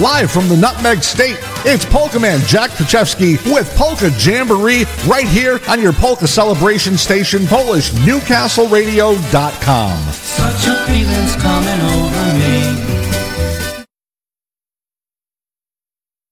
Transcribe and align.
live 0.00 0.30
from 0.30 0.48
the 0.48 0.56
Nutmeg 0.56 1.02
State. 1.02 1.36
It's 1.64 1.84
Polka 1.84 2.20
Man 2.20 2.38
Jack 2.46 2.70
Pachewski 2.70 3.36
with 3.52 3.68
Polka 3.76 4.10
Jamboree 4.18 4.84
right 5.06 5.26
here 5.26 5.58
on 5.68 5.82
your 5.82 5.92
Polka 5.92 6.26
Celebration 6.28 6.96
Station, 6.96 7.42
PolishNewcastleRadio.com. 7.42 10.12
Such 10.12 10.66
a 10.68 10.76
feeling's 10.86 11.34
coming 11.36 11.80
over 11.80 12.34
me. 12.38 12.76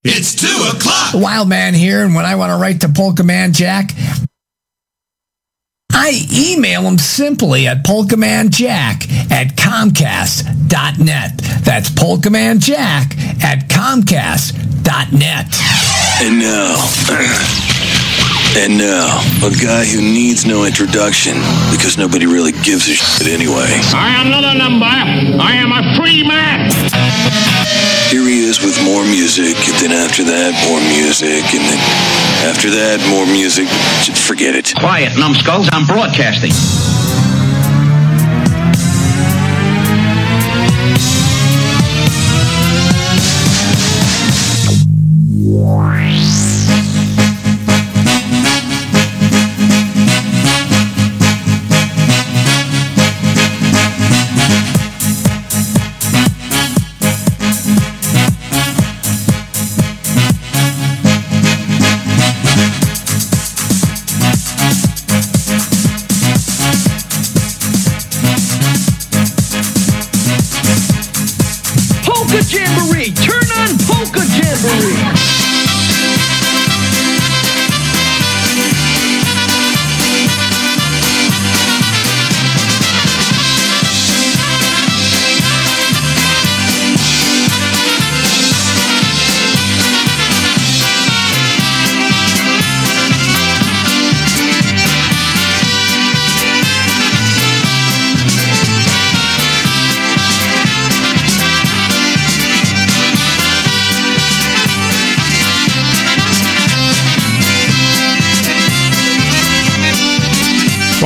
It's 0.04 0.34
two 0.36 0.46
o'clock. 0.76 1.14
Wild 1.14 1.48
Man 1.48 1.74
here, 1.74 2.04
and 2.04 2.14
when 2.14 2.24
I 2.24 2.36
want 2.36 2.52
to 2.52 2.56
write 2.56 2.82
to 2.82 2.88
Polka 2.88 3.24
Man 3.24 3.52
Jack, 3.52 3.90
I 5.98 6.26
email 6.30 6.82
him 6.82 6.98
simply 6.98 7.66
at 7.66 7.82
polkamanjack 7.82 9.10
at 9.32 9.56
comcast.net. 9.56 11.38
That's 11.64 11.88
polkamanjack 11.88 13.42
at 13.42 13.70
comcast.net. 13.70 15.46
And 16.20 16.38
now, 16.38 16.76
and 18.56 18.78
now, 18.78 19.20
a 19.44 19.50
guy 19.50 19.84
who 19.84 20.00
needs 20.00 20.46
no 20.46 20.64
introduction 20.64 21.34
because 21.70 21.98
nobody 21.98 22.26
really 22.26 22.52
gives 22.52 22.88
a 22.88 22.94
shit 22.94 23.28
anyway. 23.28 23.68
I 23.92 24.16
am 24.16 24.30
not 24.30 24.44
a 24.44 24.56
number. 24.56 24.86
I 24.86 25.52
am 25.60 25.72
a 25.72 25.94
free 25.96 26.26
man. 26.26 26.70
Here 28.08 28.22
he 28.22 28.44
is 28.44 28.62
with 28.62 28.82
more 28.82 29.04
music, 29.04 29.56
and 29.68 29.76
then 29.76 29.92
after 29.92 30.24
that, 30.24 30.56
more 30.68 30.80
music, 30.96 31.44
and 31.52 31.64
then 31.68 31.80
after 32.48 32.70
that, 32.70 33.04
more 33.10 33.26
music. 33.26 33.68
Just 34.02 34.26
forget 34.26 34.56
it. 34.56 34.72
Quiet, 34.74 35.18
numbskulls. 35.18 35.68
I'm 35.72 35.86
broadcasting. 35.86 36.52
Polka 45.46 45.95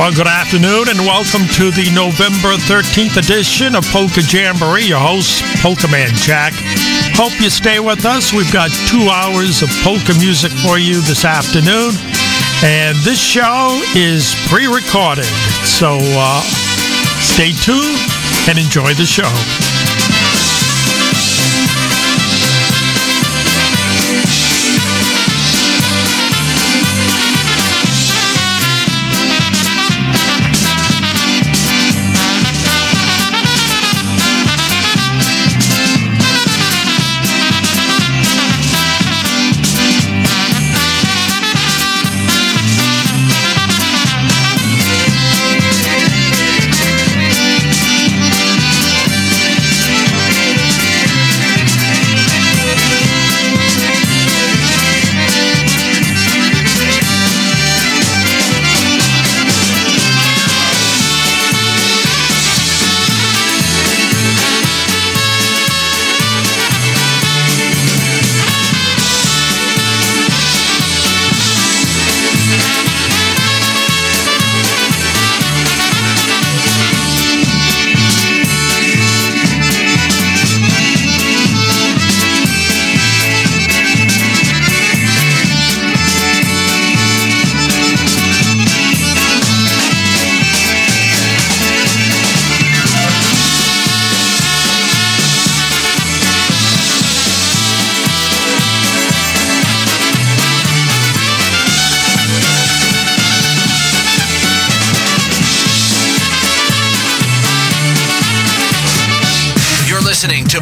Well, 0.01 0.11
good 0.11 0.25
afternoon 0.25 0.89
and 0.89 0.97
welcome 1.01 1.45
to 1.61 1.69
the 1.69 1.91
November 1.93 2.57
13th 2.57 3.17
edition 3.17 3.75
of 3.75 3.85
Polka 3.93 4.21
Jamboree. 4.25 4.85
Your 4.85 4.97
host, 4.97 5.43
Polka 5.61 5.87
Man 5.89 6.09
Jack. 6.15 6.53
Hope 7.13 7.39
you 7.39 7.51
stay 7.51 7.79
with 7.79 8.03
us. 8.03 8.33
We've 8.33 8.51
got 8.51 8.71
two 8.89 9.09
hours 9.13 9.61
of 9.61 9.69
polka 9.83 10.17
music 10.17 10.51
for 10.65 10.79
you 10.79 11.01
this 11.01 11.23
afternoon. 11.23 11.93
And 12.65 12.97
this 13.05 13.21
show 13.21 13.79
is 13.93 14.33
pre 14.49 14.65
recorded. 14.65 15.29
So 15.69 15.99
uh, 16.01 16.41
stay 17.21 17.51
tuned 17.51 18.01
and 18.49 18.57
enjoy 18.57 18.95
the 18.95 19.05
show. 19.05 19.29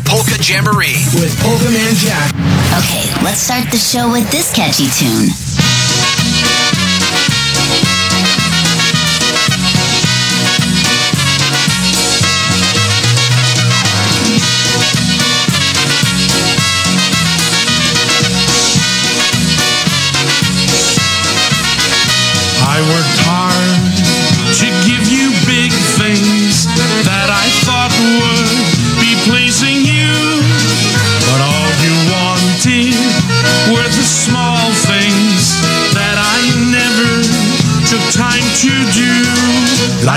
Polka 0.10 0.42
Jamboree 0.42 1.06
with 1.22 1.40
Polka 1.40 1.70
Man 1.70 1.94
Jack. 1.94 2.34
Okay, 2.82 3.06
let's 3.24 3.42
start 3.42 3.70
the 3.70 3.78
show 3.78 4.12
with 4.12 4.30
this 4.32 4.52
catchy 4.52 4.90
tune. 4.90 5.30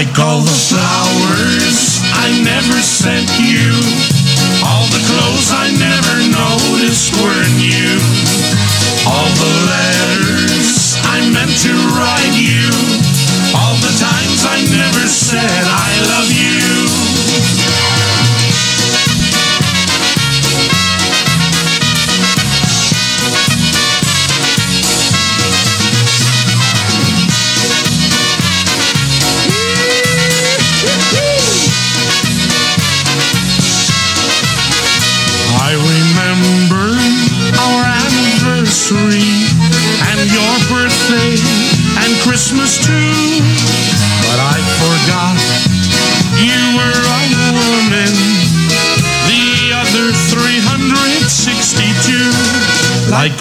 Like 0.05 0.19
all 0.19 0.41
the 0.41 0.51
flowers 0.51 2.01
I 2.13 2.43
never 2.43 2.83
sent 2.83 3.39
you. 3.39 3.92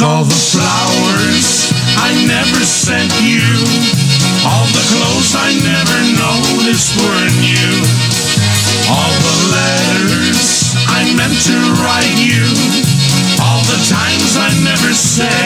all 0.01 0.23
the 0.23 0.33
flowers 0.33 1.69
I 1.97 2.09
never 2.25 2.61
sent 2.65 3.13
you, 3.21 3.45
all 4.41 4.65
the 4.73 4.85
clothes 4.89 5.35
I 5.37 5.53
never 5.61 5.97
noticed 6.17 6.97
were 6.97 7.29
new, 7.37 7.73
all 8.89 9.13
the 9.21 9.37
letters 9.53 10.73
I 10.89 11.05
meant 11.13 11.37
to 11.45 11.57
write 11.85 12.17
you, 12.17 12.49
all 13.45 13.61
the 13.69 13.77
times 13.85 14.37
I 14.37 14.49
never 14.65 14.91
said. 14.93 15.40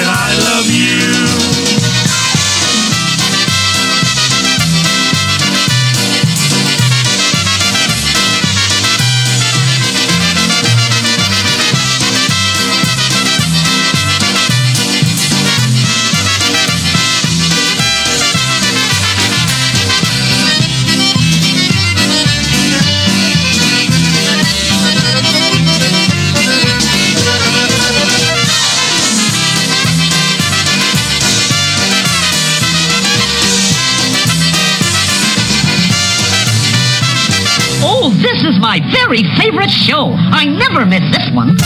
very 39.08 39.24
favorite 39.38 39.70
show. 39.70 40.14
I 40.18 40.46
never 40.46 40.86
miss 40.86 41.02
this 41.16 41.30
one. 41.32 41.58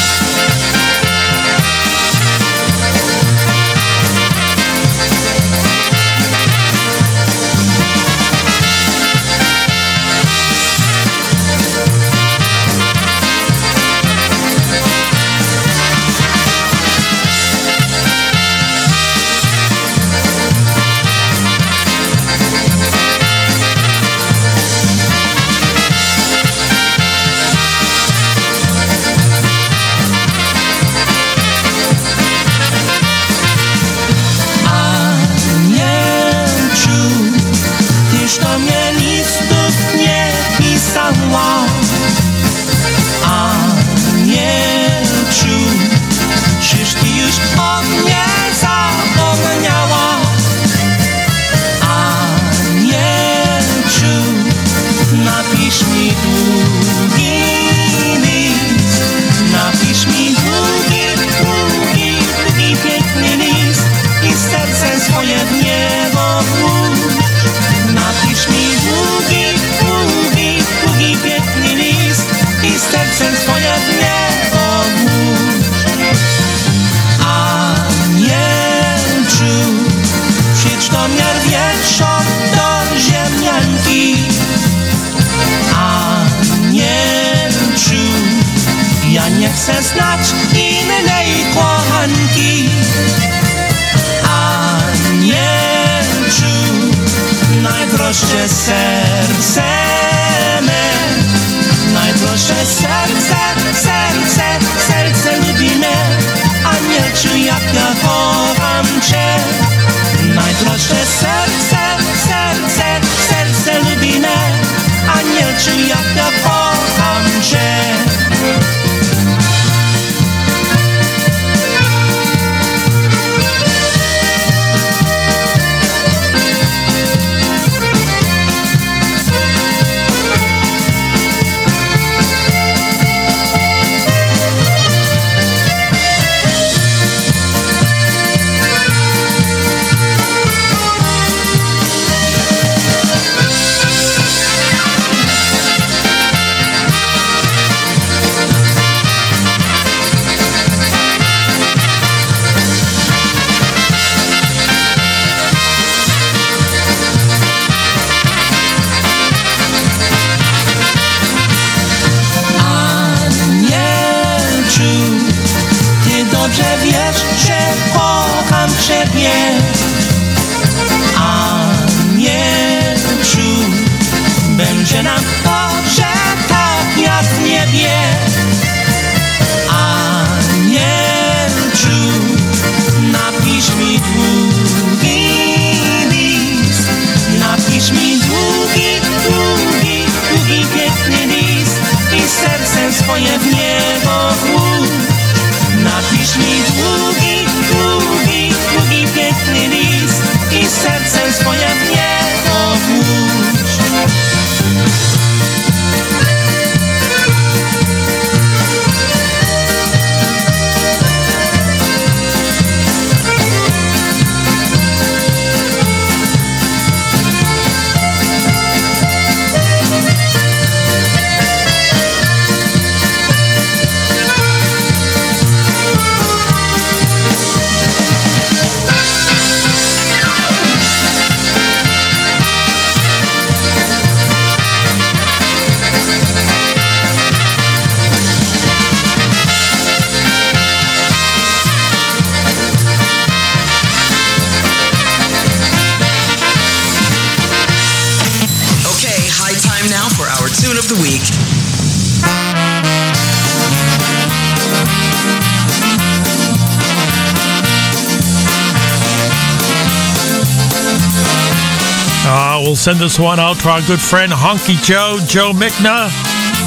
Send 262.90 263.00
this 263.00 263.20
one 263.20 263.40
out 263.40 263.56
to 263.60 263.70
our 263.70 263.82
good 263.82 264.02
friend 264.02 264.32
Honky 264.32 264.74
Joe, 264.84 265.20
Joe 265.28 265.52
Mickna, 265.52 266.10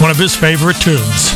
one 0.00 0.08
of 0.08 0.16
his 0.16 0.36
favorite 0.36 0.76
tunes. 0.76 1.34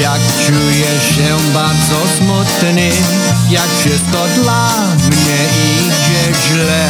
Jak 0.00 0.20
czuję 0.46 1.00
się 1.14 1.36
bardzo 1.54 2.06
smutny 2.16 2.92
Jak 3.50 3.68
wszystko 3.80 4.26
dla 4.42 4.70
mnie 5.06 5.38
idzie 5.78 6.38
źle. 6.48 6.88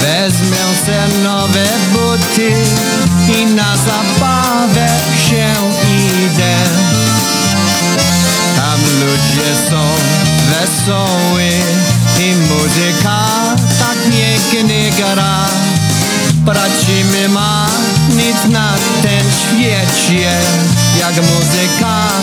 Wezmę 0.00 0.56
se 0.86 1.22
nowe 1.22 1.66
buty 1.92 2.52
I 3.38 3.46
na 3.46 3.76
zabawę 3.76 4.88
się 5.28 5.46
idę. 6.24 6.56
Tam 8.56 8.80
ludzie 9.00 9.70
są 9.70 9.82
wesoły 10.50 11.50
I 12.20 12.34
muzyka 12.34 13.26
tak 13.78 13.98
pięknie 14.12 14.90
gra. 14.90 15.48
Bracimy 16.34 17.28
ma 17.28 17.66
nic 18.08 18.52
na 18.52 18.72
tym 19.02 19.26
świecie 19.40 20.30
Jak 20.98 21.14
muzyka 21.16 22.13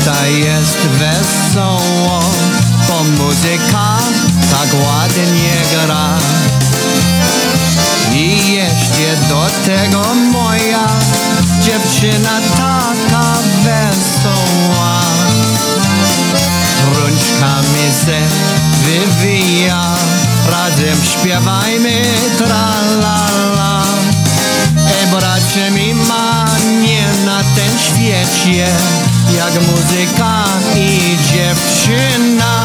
tutaj 0.00 0.40
jest 0.40 0.78
wesoło 0.78 2.22
Bo 2.88 3.04
muzyka 3.24 3.98
tak 4.50 4.68
ładnie 4.86 5.52
gra. 5.72 6.18
I 8.12 8.52
jeszcze 8.52 9.28
do 9.28 9.46
tego 9.66 10.14
moja 10.14 10.88
Dziewczyna 11.62 12.40
taka 12.56 13.34
wesoła. 13.64 15.00
Rączkami 16.94 17.92
se 18.04 18.18
wywija 18.84 19.84
Razem 20.50 20.98
śpiewajmy 21.04 22.02
tra-la-la. 22.38 23.82
Ej 24.76 25.06
bracie 25.06 25.70
mi 25.70 25.94
ma 25.94 26.46
nie 26.82 27.24
na 27.26 27.38
tym 27.38 27.78
świecie 27.78 28.66
Jak 29.36 29.54
muzyka 29.54 30.44
i 30.76 31.16
dziewczyna 31.32 32.59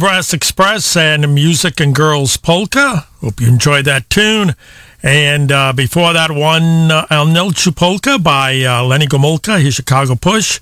Brass 0.00 0.32
Express 0.32 0.96
and 0.96 1.34
Music 1.34 1.78
and 1.78 1.94
Girls 1.94 2.38
Polka. 2.38 3.06
Hope 3.20 3.38
you 3.38 3.48
enjoyed 3.48 3.84
that 3.84 4.08
tune. 4.08 4.54
And 5.02 5.52
uh, 5.52 5.74
before 5.74 6.14
that 6.14 6.30
one, 6.30 6.90
uh, 6.90 7.06
El 7.10 7.26
Nilchu 7.26 7.76
Polka 7.76 8.18
by 8.18 8.62
uh, 8.62 8.82
Lenny 8.82 9.06
Gomulka, 9.06 9.60
his 9.60 9.74
Chicago 9.74 10.14
Push. 10.14 10.58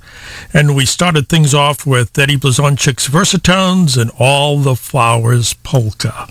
And 0.53 0.75
we 0.75 0.85
started 0.85 1.29
things 1.29 1.55
off 1.55 1.87
with 1.87 2.19
Eddie 2.19 2.37
Blazonczyk's 2.37 3.09
Versatones 3.09 3.97
and 3.97 4.11
All 4.19 4.59
the 4.59 4.75
Flowers 4.75 5.55
Polka. 5.55 6.29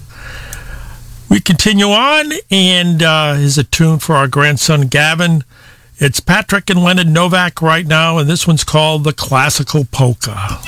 We 1.30 1.40
continue 1.40 1.88
on, 1.88 2.34
and 2.52 3.02
uh, 3.02 3.38
a 3.38 3.64
tune 3.64 4.00
for 4.00 4.16
our 4.16 4.28
grandson 4.28 4.88
Gavin. 4.88 5.46
It's 5.98 6.20
Patrick 6.20 6.70
and 6.70 6.84
Leonard 6.84 7.08
Novak 7.08 7.62
right 7.62 7.88
now, 7.88 8.18
and 8.18 8.30
this 8.30 8.46
one's 8.46 8.66
called 8.66 9.06
The 9.06 9.14
Classical 9.14 9.86
Polka. 9.86 10.60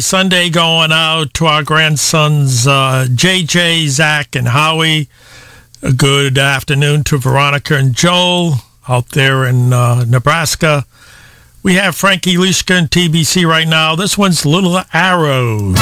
Sunday 0.00 0.50
going 0.50 0.92
out 0.92 1.34
to 1.34 1.46
our 1.46 1.62
grandsons, 1.62 2.66
uh, 2.66 3.06
JJ, 3.08 3.88
Zach, 3.88 4.34
and 4.34 4.48
Howie. 4.48 5.08
A 5.82 5.92
good 5.92 6.38
afternoon 6.38 7.04
to 7.04 7.18
Veronica 7.18 7.76
and 7.76 7.94
Joel 7.94 8.54
out 8.88 9.10
there 9.10 9.44
in 9.44 9.72
uh, 9.72 10.04
Nebraska. 10.04 10.86
We 11.62 11.74
have 11.74 11.94
Frankie 11.94 12.36
Lishka 12.36 12.78
and 12.78 12.90
TBC 12.90 13.46
right 13.46 13.68
now. 13.68 13.94
This 13.94 14.16
one's 14.16 14.44
Little 14.46 14.80
Arrows. 14.92 15.76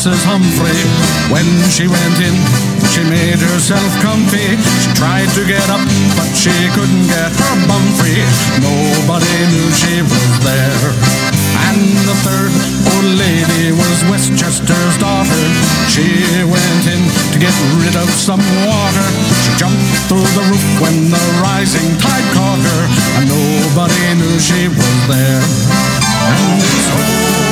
Mrs. 0.00 0.24
Humphrey. 0.24 0.80
When 1.28 1.44
she 1.68 1.84
went 1.84 2.16
in, 2.24 2.32
she 2.88 3.04
made 3.04 3.36
herself 3.36 3.84
comfy. 4.00 4.56
She 4.56 4.88
tried 4.96 5.28
to 5.36 5.44
get 5.44 5.60
up, 5.68 5.84
but 6.16 6.32
she 6.32 6.56
couldn't 6.72 7.04
get 7.04 7.28
her 7.28 7.56
bum 7.68 7.84
free. 8.00 8.24
Nobody 8.64 9.28
knew 9.52 9.68
she 9.76 10.00
was 10.00 10.28
there. 10.40 10.88
And 11.68 11.84
the 12.08 12.16
third 12.24 12.48
old 12.96 13.12
lady 13.12 13.76
was 13.76 14.00
Westchester's 14.08 14.96
daughter. 14.96 15.44
She 15.92 16.08
went 16.48 16.84
in 16.88 17.04
to 17.04 17.36
get 17.36 17.52
rid 17.84 17.92
of 18.00 18.08
some 18.08 18.40
water. 18.64 19.08
She 19.44 19.52
jumped 19.60 19.84
through 20.08 20.24
the 20.32 20.48
roof 20.48 20.64
when 20.80 21.12
the 21.12 21.24
rising 21.44 21.92
tide 22.00 22.24
caught 22.32 22.56
her. 22.56 22.82
And 23.20 23.28
nobody 23.28 24.00
knew 24.16 24.40
she 24.40 24.64
was 24.64 24.96
there. 25.12 25.44
And 25.44 26.56
it's 26.56 27.49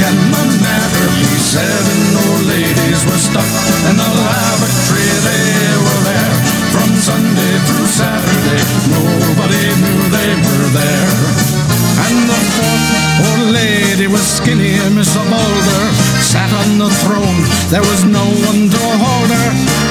got 0.00 0.16
my 0.32 0.44
matter. 0.64 1.06
seven 1.52 2.00
old 2.16 2.40
and 2.40 2.48
ladies 2.48 3.00
were 3.04 3.20
stuck. 3.20 3.50
in 3.88 3.96
the 4.00 4.10
lavatory. 4.24 5.12
they 5.28 5.76
were 5.84 6.02
there 6.08 6.36
from 6.72 6.88
Sunday 6.96 7.54
through 7.68 7.88
Saturday. 8.00 8.62
Nobody 8.88 9.64
knew 9.82 10.00
they 10.08 10.32
were 10.40 10.68
there. 10.72 11.12
And 12.00 12.16
the 12.32 12.40
old 13.28 13.46
lady 13.52 14.06
was 14.08 14.24
skinny, 14.24 14.80
Miss 14.96 15.12
Boulder 15.28 15.84
sat 16.24 16.50
on 16.64 16.78
the 16.78 16.90
throne. 17.04 17.40
There 17.68 17.84
was 17.84 18.04
no 18.08 18.24
one 18.48 18.72
to 18.72 18.82
hold 19.04 19.30
her. 19.36 19.50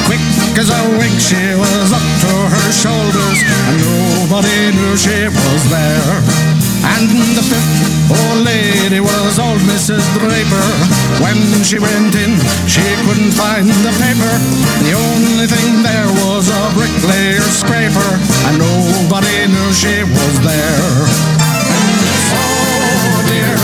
Quick 0.09 0.25
as 0.57 0.69
a 0.73 0.81
wink, 0.97 1.15
she 1.21 1.53
was 1.53 1.93
up 1.93 2.07
to 2.25 2.33
her 2.49 2.69
shoulders, 2.73 3.39
and 3.67 3.77
nobody 3.85 4.73
knew 4.73 4.97
she 4.97 5.29
was 5.29 5.61
there. 5.69 6.48
And 6.79 7.09
the 7.35 7.43
fifth 7.43 8.11
old 8.11 8.45
lady 8.45 8.99
was 8.99 9.39
old 9.39 9.59
Mrs. 9.67 10.03
Draper. 10.15 10.67
When 11.19 11.37
she 11.63 11.79
went 11.79 12.15
in, 12.15 12.39
she 12.67 12.83
couldn't 13.05 13.35
find 13.35 13.67
the 13.67 13.93
paper. 13.99 14.33
The 14.87 14.93
only 14.95 15.47
thing 15.47 15.83
there 15.83 16.09
was 16.23 16.47
a 16.47 16.61
bricklayer 16.73 17.43
scraper, 17.51 18.09
and 18.47 18.57
nobody 18.59 19.47
knew 19.51 19.69
she 19.73 20.03
was 20.03 20.35
there. 20.41 20.95
Oh 22.31 23.15
dear, 23.27 23.57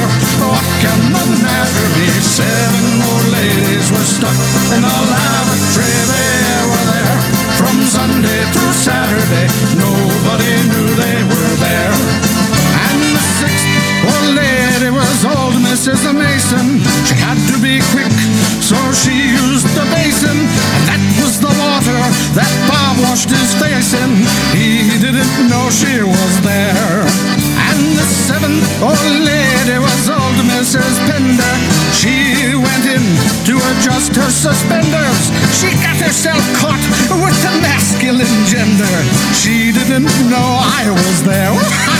what 0.43 0.65
can 0.83 0.99
the 1.15 1.25
matter 1.39 1.87
be? 1.95 2.07
Seven 2.19 2.99
old 2.99 3.27
ladies 3.31 3.87
were 3.91 4.09
stuck 4.17 4.39
in 4.75 4.83
a 4.83 4.97
lavatory. 5.11 5.99
They 6.11 6.59
were 6.67 6.85
there 6.91 7.19
from 7.55 7.75
Sunday 7.87 8.41
through 8.51 8.75
Saturday. 8.75 9.47
Nobody 9.79 10.51
knew 10.67 10.87
they 10.99 11.14
Mrs. 15.75 16.07
Mason. 16.15 16.79
She 17.03 17.15
had 17.19 17.35
to 17.51 17.59
be 17.59 17.83
quick, 17.91 18.15
so 18.63 18.79
she 18.95 19.35
used 19.35 19.67
the 19.75 19.83
basin. 19.91 20.31
And 20.31 20.83
that 20.87 21.03
was 21.19 21.35
the 21.43 21.51
water 21.51 21.99
that 22.31 22.47
Bob 22.63 22.95
washed 23.03 23.27
his 23.27 23.51
face 23.59 23.91
in. 23.91 24.23
He 24.55 24.87
didn't 25.03 25.35
know 25.51 25.67
she 25.67 25.99
was 25.99 26.33
there. 26.47 27.03
And 27.59 27.79
the 27.91 28.07
seventh 28.07 28.63
old 28.79 29.19
lady 29.19 29.75
was 29.75 30.07
old 30.07 30.39
Mrs. 30.47 30.95
Pender. 31.11 31.55
She 31.91 32.55
went 32.55 32.87
in 32.87 33.03
to 33.43 33.59
adjust 33.75 34.15
her 34.15 34.31
suspenders. 34.31 35.21
She 35.59 35.75
got 35.83 35.99
herself 35.99 36.39
caught 36.55 36.79
with 37.19 37.35
the 37.43 37.51
masculine 37.59 38.39
gender. 38.47 38.95
She 39.35 39.75
didn't 39.75 40.07
know 40.31 40.49
I 40.63 40.87
was 40.87 41.17
there. 41.27 41.91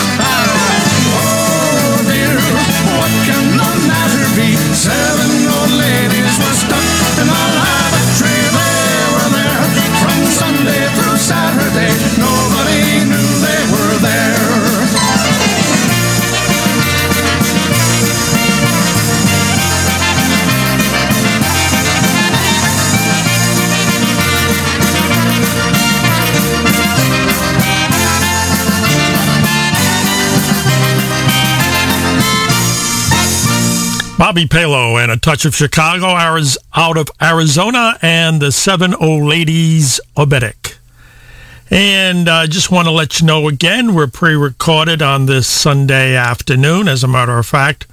what 2.53 3.13
can 3.25 3.45
the 3.57 3.71
matter 3.89 4.25
be? 4.37 4.55
Seven 4.73 5.31
old 5.49 5.73
ladies 5.79 6.33
were 6.37 6.57
stuck 6.63 6.87
in 7.21 7.27
a 7.27 7.43
lavatory. 7.57 8.41
They 8.53 8.97
were 9.13 9.29
there 9.33 9.65
from 10.01 10.19
Sunday 10.29 10.83
through 10.95 11.17
Saturday. 11.17 11.91
Nobody 12.21 13.05
knew 13.09 13.29
they 13.41 13.61
were 13.73 13.97
there. 14.01 14.34
Bobby 34.17 34.47
Palo 34.47 34.95
and 34.95 35.11
a 35.11 35.17
touch 35.17 35.43
of 35.43 35.53
Chicago, 35.53 36.07
out 36.07 36.97
of 36.97 37.09
Arizona, 37.21 37.99
and 38.01 38.41
the 38.41 38.49
Seven 38.49 38.95
Old 38.95 39.25
Ladies 39.25 39.99
Obetic. 40.15 40.77
And 41.69 42.29
I 42.29 42.45
uh, 42.45 42.47
just 42.47 42.71
want 42.71 42.87
to 42.87 42.93
let 42.93 43.19
you 43.19 43.27
know 43.27 43.49
again, 43.49 43.93
we're 43.93 44.07
pre-recorded 44.07 45.01
on 45.01 45.25
this 45.25 45.47
Sunday 45.47 46.15
afternoon. 46.15 46.87
As 46.87 47.03
a 47.03 47.09
matter 47.09 47.37
of 47.37 47.45
fact, 47.45 47.87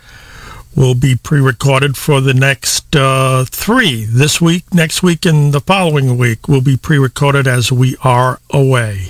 we'll 0.77 0.95
be 0.95 1.17
pre-recorded 1.17 1.97
for 1.97 2.21
the 2.21 2.35
next 2.35 2.95
uh, 2.95 3.45
three. 3.45 4.05
This 4.05 4.41
week, 4.41 4.73
next 4.73 5.03
week, 5.03 5.27
and 5.27 5.53
the 5.53 5.61
following 5.61 6.17
week 6.17 6.47
We'll 6.47 6.61
be 6.61 6.77
pre-recorded 6.77 7.49
as 7.49 7.73
we 7.73 7.97
are 8.05 8.39
away. 8.51 9.09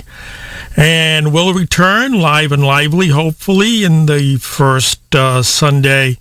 And 0.79 1.35
we'll 1.35 1.53
return 1.53 2.19
live 2.19 2.53
and 2.53 2.65
lively, 2.65 3.09
hopefully, 3.09 3.85
in 3.85 4.07
the 4.07 4.39
first 4.39 5.15
uh, 5.15 5.43
Sunday 5.43 6.17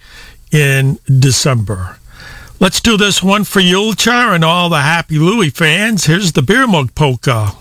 in 0.51 0.99
December. 1.07 1.97
Let's 2.59 2.79
do 2.79 2.95
this 2.95 3.23
one 3.23 3.43
for 3.43 3.59
Yulchar 3.59 4.35
and 4.35 4.45
all 4.45 4.69
the 4.69 4.81
Happy 4.81 5.17
Louie 5.17 5.49
fans. 5.49 6.05
Here's 6.05 6.33
the 6.33 6.43
Beer 6.43 6.67
Mug 6.67 6.93
Polka. 6.93 7.53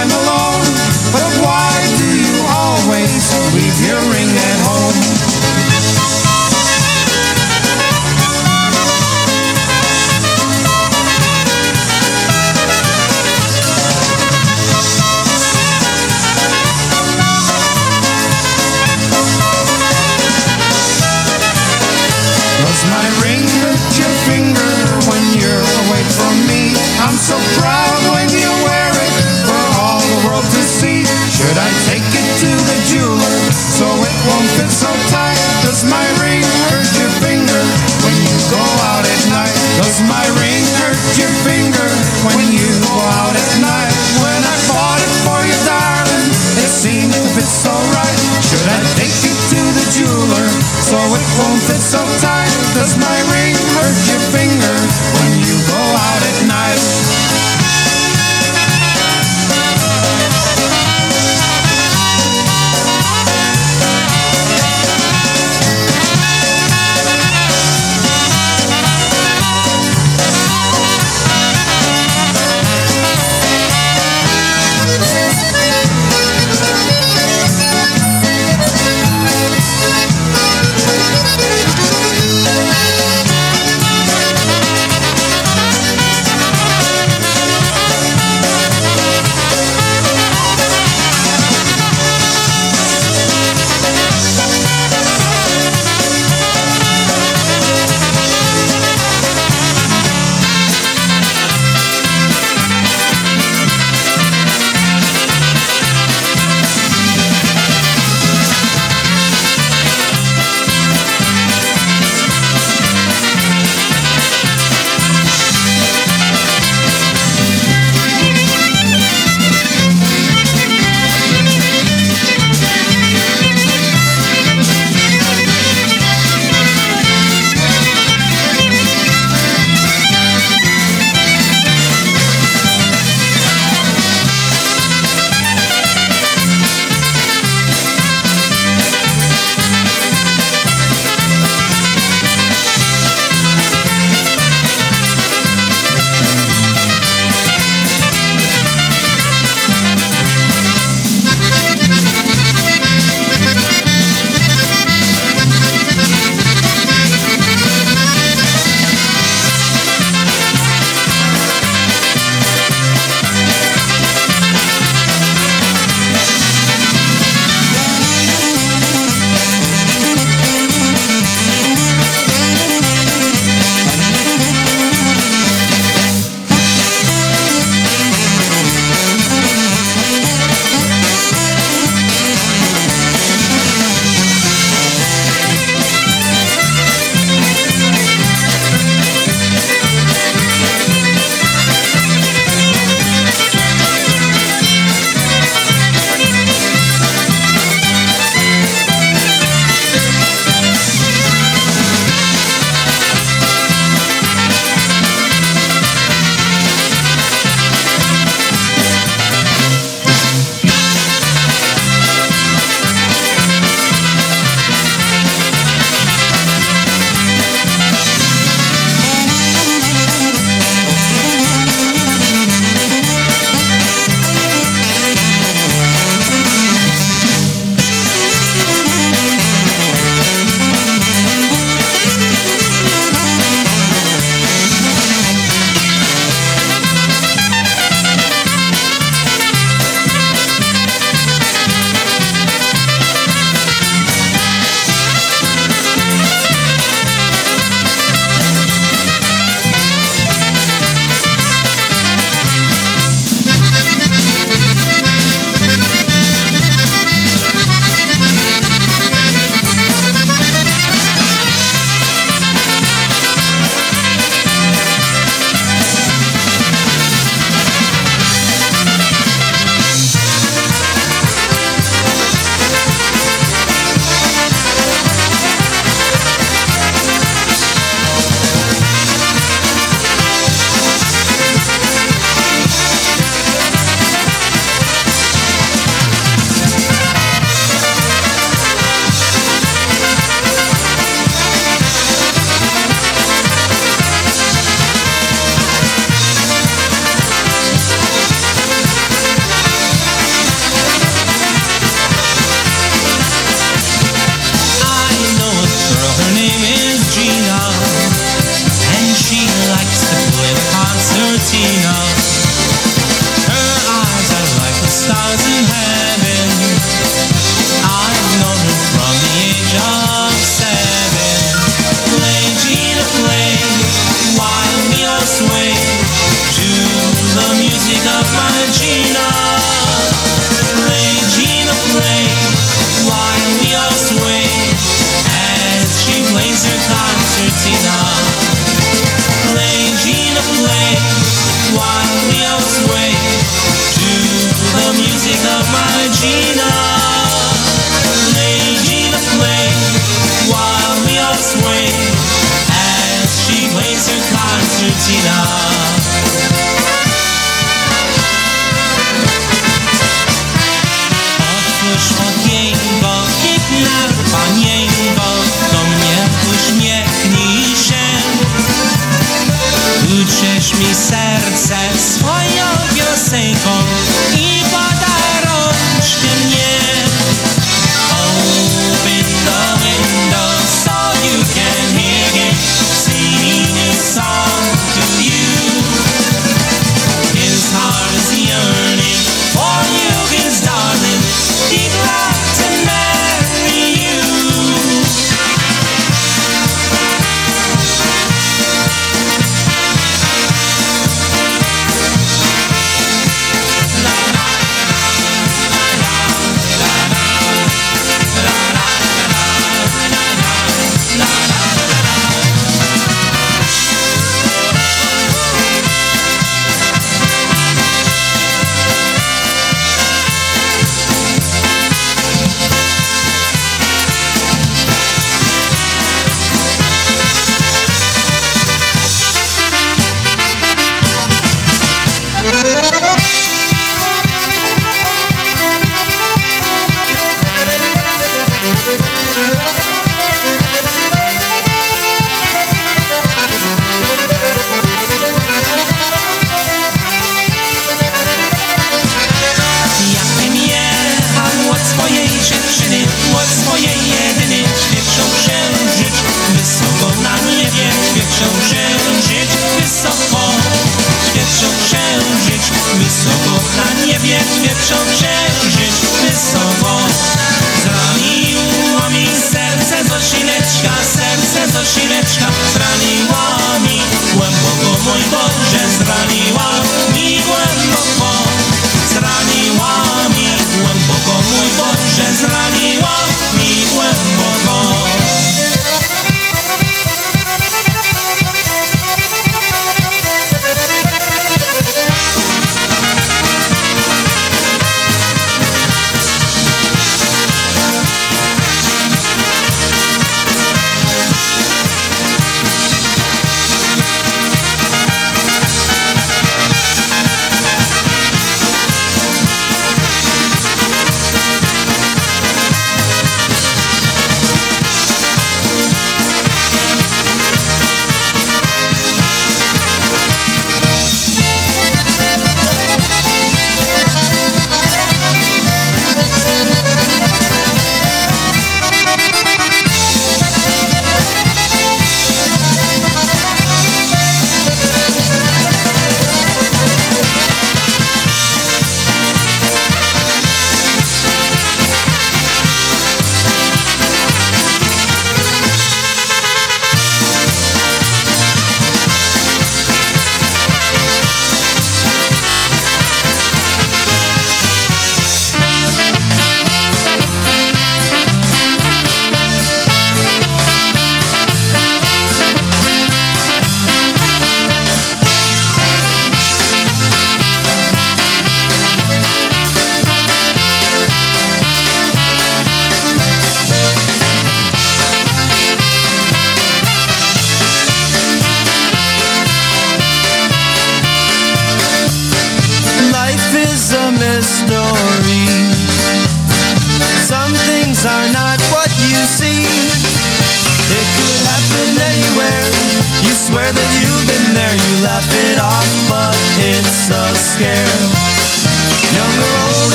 My 40.11 40.27
ring 40.43 40.67
hurt 40.83 40.99
your 41.15 41.31
finger 41.47 41.91
when 42.27 42.51
you 42.51 42.67
go 42.83 42.99
out 43.23 43.31
at 43.31 43.51
night. 43.63 43.95
When 44.19 44.41
I 44.43 44.57
bought 44.67 44.99
it 44.99 45.13
for 45.23 45.39
you, 45.47 45.55
darling, 45.63 46.27
it 46.59 46.71
seemed 46.83 47.15
to 47.15 47.23
fit 47.39 47.47
so 47.47 47.71
right. 47.95 48.19
Should 48.43 48.67
I 48.67 48.79
take 48.99 49.15
it 49.23 49.39
to 49.55 49.61
the 49.79 49.87
jeweler 49.95 50.49
so 50.83 50.99
it 50.99 51.27
won't 51.39 51.63
fit 51.63 51.79
so 51.79 52.03
tight? 52.19 52.51
Does 52.75 52.99
my 52.99 53.19
ring 53.31 53.55
hurt 53.55 53.99
your 54.11 54.23
finger? 54.35 54.40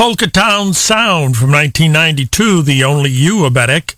Polka 0.00 0.28
Town 0.28 0.72
Sound 0.72 1.36
from 1.36 1.52
1992, 1.52 2.62
The 2.62 2.82
Only 2.82 3.10
You, 3.10 3.40
Abetic. 3.40 3.96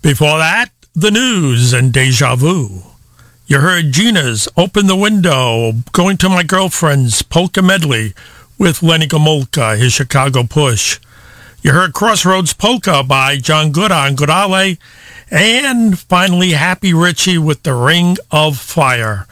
Before 0.00 0.38
that, 0.38 0.68
The 0.94 1.10
News 1.10 1.72
and 1.72 1.92
Deja 1.92 2.36
Vu. 2.36 2.84
You 3.48 3.58
heard 3.58 3.90
Gina's 3.90 4.46
Open 4.56 4.86
the 4.86 4.94
Window, 4.94 5.72
Going 5.90 6.18
to 6.18 6.28
My 6.28 6.44
Girlfriend's 6.44 7.22
Polka 7.22 7.60
Medley 7.62 8.14
with 8.58 8.80
Lenny 8.80 9.08
Gomulka, 9.08 9.76
his 9.76 9.92
Chicago 9.92 10.44
Push. 10.44 11.00
You 11.62 11.72
heard 11.72 11.94
Crossroads 11.94 12.52
Polka 12.52 13.02
by 13.02 13.38
John 13.38 13.72
Gooda 13.72 14.06
and 14.06 14.16
Goodale. 14.16 14.76
And 15.32 15.98
finally, 15.98 16.52
Happy 16.52 16.94
Ritchie 16.94 17.38
with 17.38 17.64
The 17.64 17.74
Ring 17.74 18.18
of 18.30 18.56
Fire. 18.56 19.26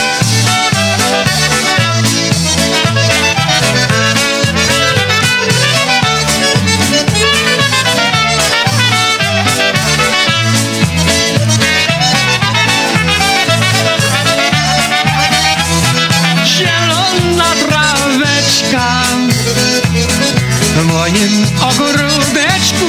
moim 21.07 21.45
ogródeczku. 21.61 22.85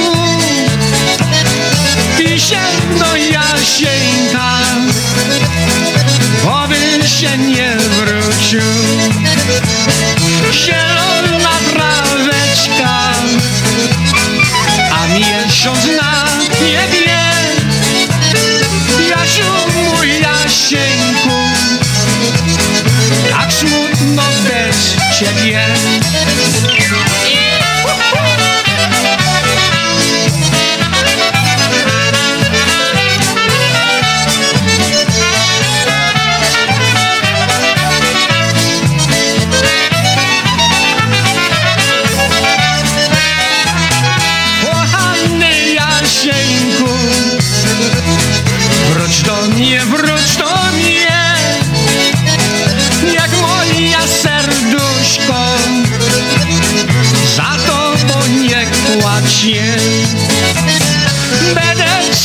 I 2.19 2.39
sięgno 2.39 3.15
jasieńka 3.15 4.49
Oby 6.51 7.07
się 7.07 7.37
nie 7.37 7.77
wrócił. 7.77 8.61
Zielona 10.51 11.55
traweczka 11.73 13.13
A 14.91 15.07
miesiąc 15.07 15.85
na 16.01 16.25
niebie. 16.61 17.19
Jasiu 19.09 19.43
mój 19.75 20.21
jasieńku 20.21 21.39
Tak 23.31 23.53
smutno 23.53 24.23
bez 24.43 24.95
ciebie. 25.19 25.65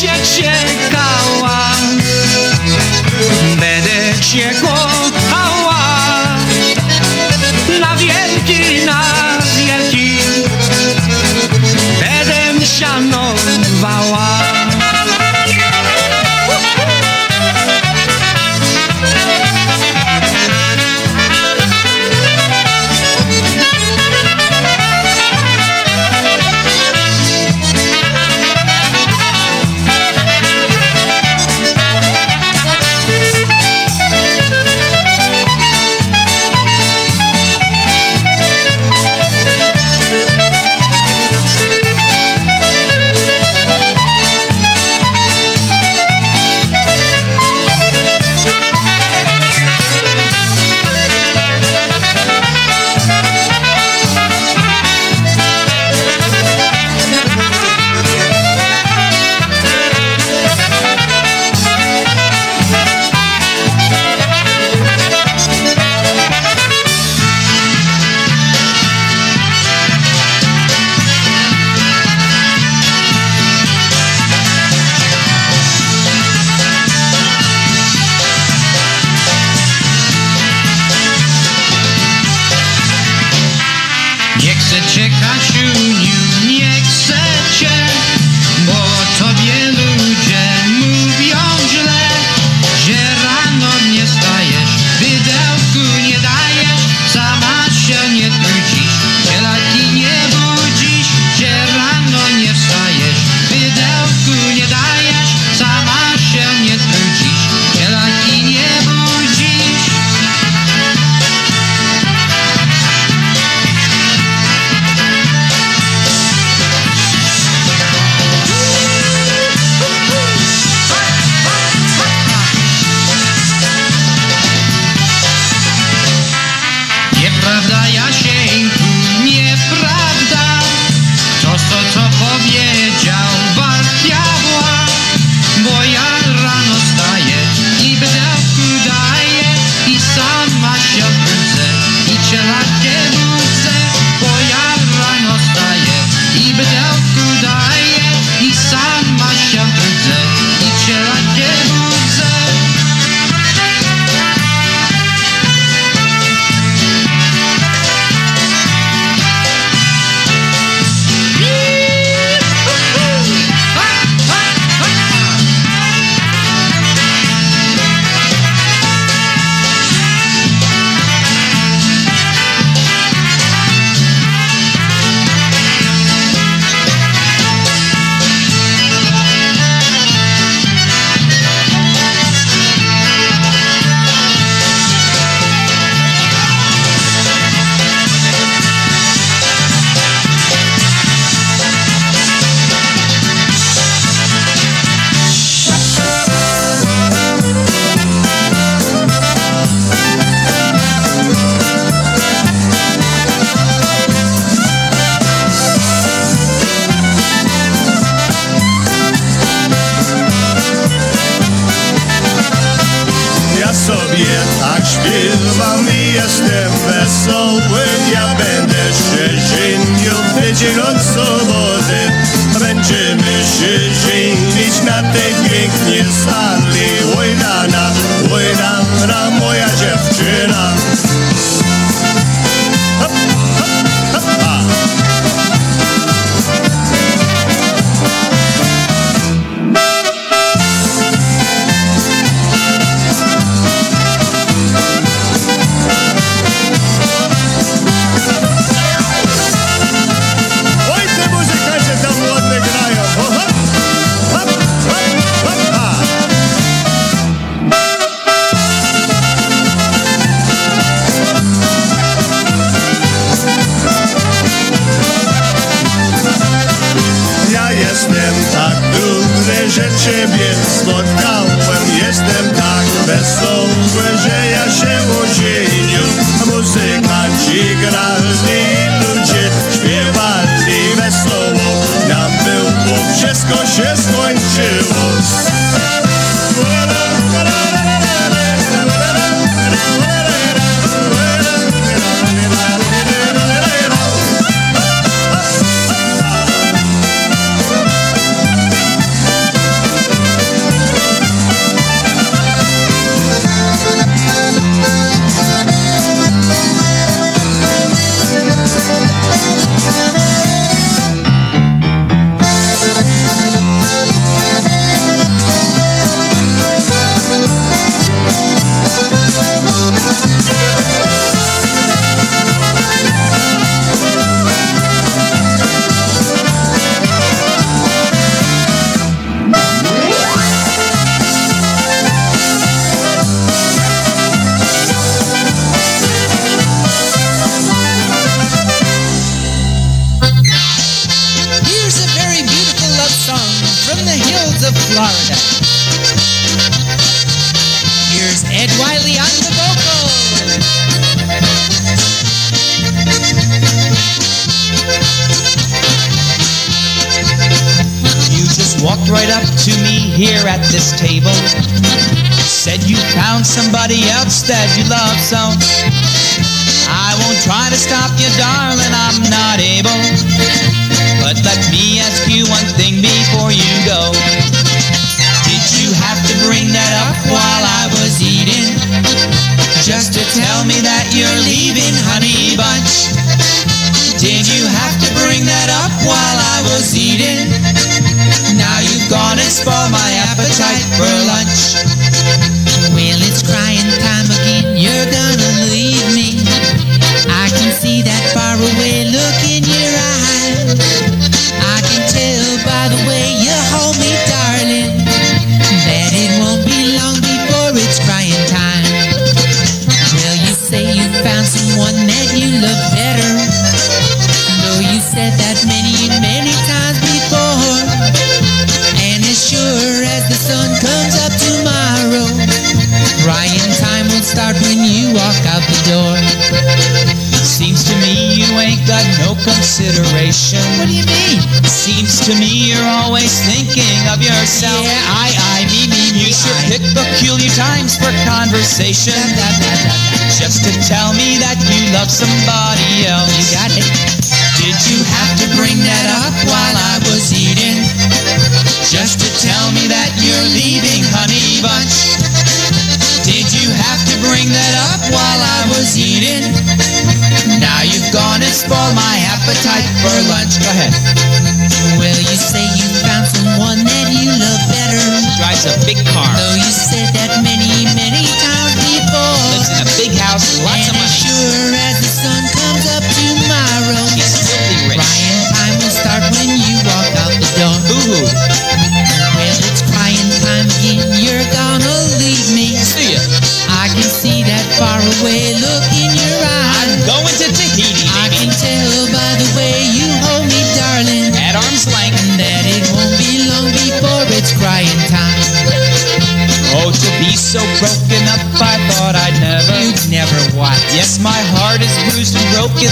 check, 0.05 0.23
check. 0.23 0.84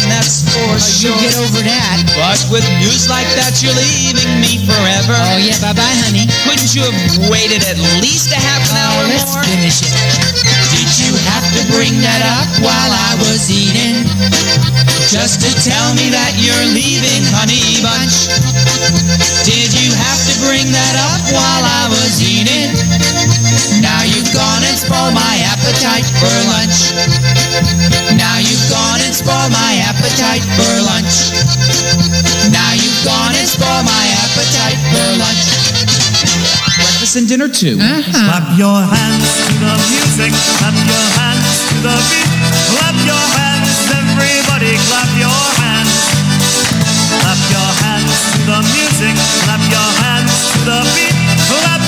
that's 0.09 0.47
for 0.49 0.73
oh, 0.73 0.81
sure. 0.81 1.13
You 1.13 1.29
get 1.29 1.37
over 1.37 1.61
that. 1.65 2.01
But 2.17 2.41
with 2.49 2.65
news 2.81 3.11
like 3.11 3.29
that, 3.37 3.61
you're 3.61 3.77
leaving 3.77 4.41
me 4.41 4.63
forever. 4.65 5.13
Oh, 5.13 5.37
yeah, 5.37 5.59
bye 5.61 5.77
bye, 5.77 5.97
honey. 6.07 6.25
Couldn't 6.49 6.73
you 6.73 6.87
have 6.87 6.99
waited 7.29 7.61
at 7.69 7.77
least 8.01 8.33
a 8.33 8.41
half 8.41 8.65
an 8.73 8.79
oh, 8.79 8.85
hour 8.85 9.01
let's 9.13 9.29
more? 9.35 9.45
Finish 9.45 9.85
it. 9.85 9.93
Did 10.73 10.89
you 11.03 11.13
have 11.29 11.45
to 11.57 11.63
bring 11.77 11.93
that 12.01 12.23
up 12.25 12.49
while 12.65 12.93
I 12.93 13.13
was 13.21 13.53
eating? 13.53 14.09
Just 15.13 15.45
to 15.45 15.51
tell 15.61 15.93
me 15.93 16.09
that 16.09 16.33
you're 16.41 16.69
leaving, 16.73 17.21
honey 17.37 17.83
bunch. 17.85 18.33
Did 19.45 19.75
you 19.77 19.93
have 19.93 20.21
to 20.25 20.35
bring 20.49 20.73
that 20.73 20.97
up 20.97 21.23
while 21.35 21.65
I 21.69 21.85
was 21.93 22.23
eating? 22.25 22.73
Now 23.85 24.01
you've 24.09 24.33
gone 24.33 24.63
and 24.65 24.77
spoiled 24.79 25.13
my 25.13 25.37
appetite 25.53 26.09
for 26.17 26.33
lunch 26.49 28.02
and 29.13 29.19
spoil 29.21 29.49
my 29.53 29.77
appetite 29.85 30.41
for 30.57 30.73
lunch. 30.89 31.37
Now 32.49 32.73
you've 32.73 33.01
gone 33.05 33.37
and 33.37 33.45
spoiled 33.45 33.85
my 33.85 34.05
appetite 34.25 34.81
for 34.89 35.09
lunch. 35.21 35.45
Breakfast 36.81 37.17
and 37.21 37.29
dinner 37.29 37.49
too. 37.49 37.77
Uh-huh. 37.77 38.09
Clap 38.09 38.57
your 38.57 38.81
hands 38.81 39.29
to 39.45 39.53
the 39.61 39.75
music. 39.93 40.33
Clap 40.57 40.77
your 40.89 41.07
hands 41.21 41.53
to 41.69 41.77
the 41.85 41.97
beat. 42.09 42.31
Clap 42.73 42.97
your 43.05 43.27
hands, 43.37 43.77
everybody. 44.01 44.81
Clap 44.89 45.11
your 45.21 45.45
hands. 45.61 45.93
Clap 47.21 47.41
your 47.53 47.71
hands 47.85 48.17
to 48.33 48.41
the 48.49 48.59
music. 48.65 49.15
Clap 49.45 49.61
your 49.69 49.91
hands 50.01 50.33
to 50.57 50.59
the 50.65 50.81
beat. 50.97 51.17
Clap 51.53 51.82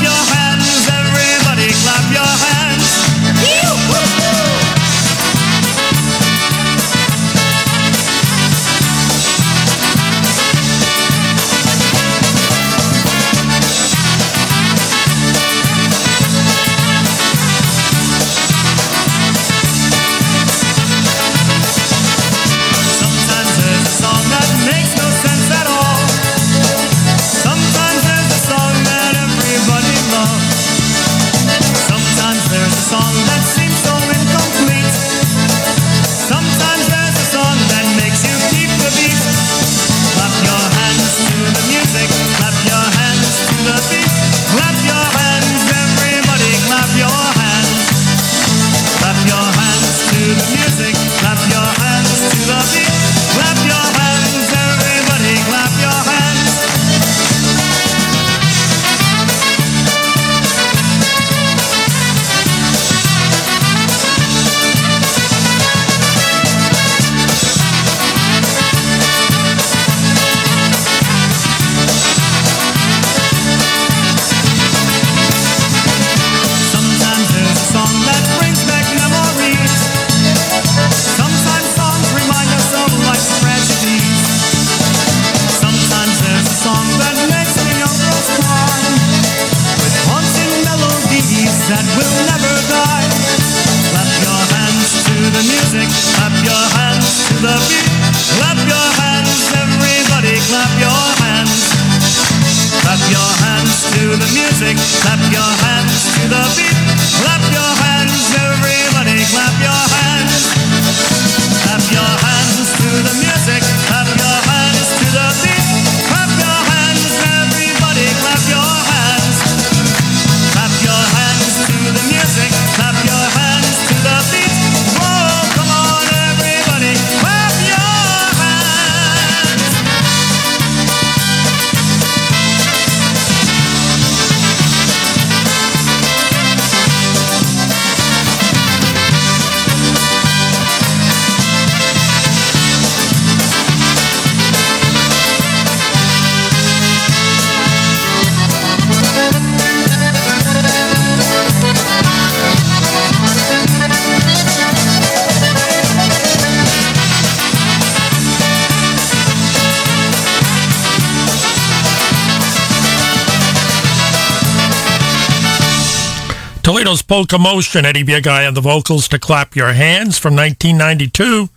Toledo's 166.85 167.01
Polka 167.01 167.39
Motion, 167.39 167.87
Eddie 167.87 168.05
Biegai 168.05 168.47
on 168.47 168.53
the 168.53 168.61
vocals 168.61 169.09
to 169.09 169.18
Clap 169.18 169.57
Your 169.57 169.72
Hands 169.72 170.18
from 170.18 170.37
1992. 170.37 171.49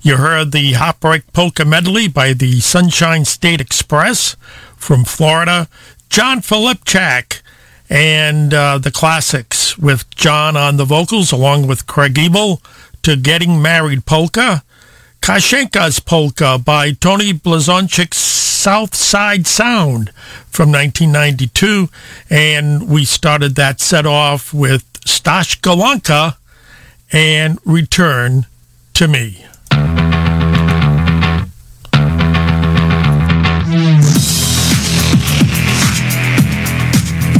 You 0.00 0.16
heard 0.16 0.52
the 0.52 0.74
Hot 0.74 1.00
Break 1.00 1.32
Polka 1.32 1.64
Medley 1.64 2.06
by 2.06 2.32
the 2.32 2.60
Sunshine 2.60 3.24
State 3.24 3.60
Express 3.60 4.36
from 4.76 5.02
Florida. 5.04 5.66
John 6.08 6.40
Filipchak 6.40 7.42
and 7.90 8.54
uh, 8.54 8.78
the 8.78 8.92
classics 8.92 9.76
with 9.76 10.08
John 10.10 10.56
on 10.56 10.76
the 10.76 10.84
vocals 10.84 11.32
along 11.32 11.66
with 11.66 11.88
Craig 11.88 12.16
Ebel 12.16 12.62
to 13.02 13.16
Getting 13.16 13.60
Married 13.60 14.06
Polka. 14.06 14.62
Kashenka's 15.26 15.98
Polka 15.98 16.56
by 16.56 16.92
Tony 16.92 17.32
Blazonczyk's 17.32 18.16
South 18.16 18.94
Side 18.94 19.44
Sound 19.48 20.10
from 20.46 20.70
1992. 20.70 21.88
And 22.30 22.88
we 22.88 23.04
started 23.04 23.56
that 23.56 23.80
set 23.80 24.06
off 24.06 24.54
with 24.54 24.84
Stash 25.04 25.60
Golonka 25.62 26.36
and 27.10 27.58
Return 27.64 28.46
to 28.94 29.08
Me. 29.08 29.44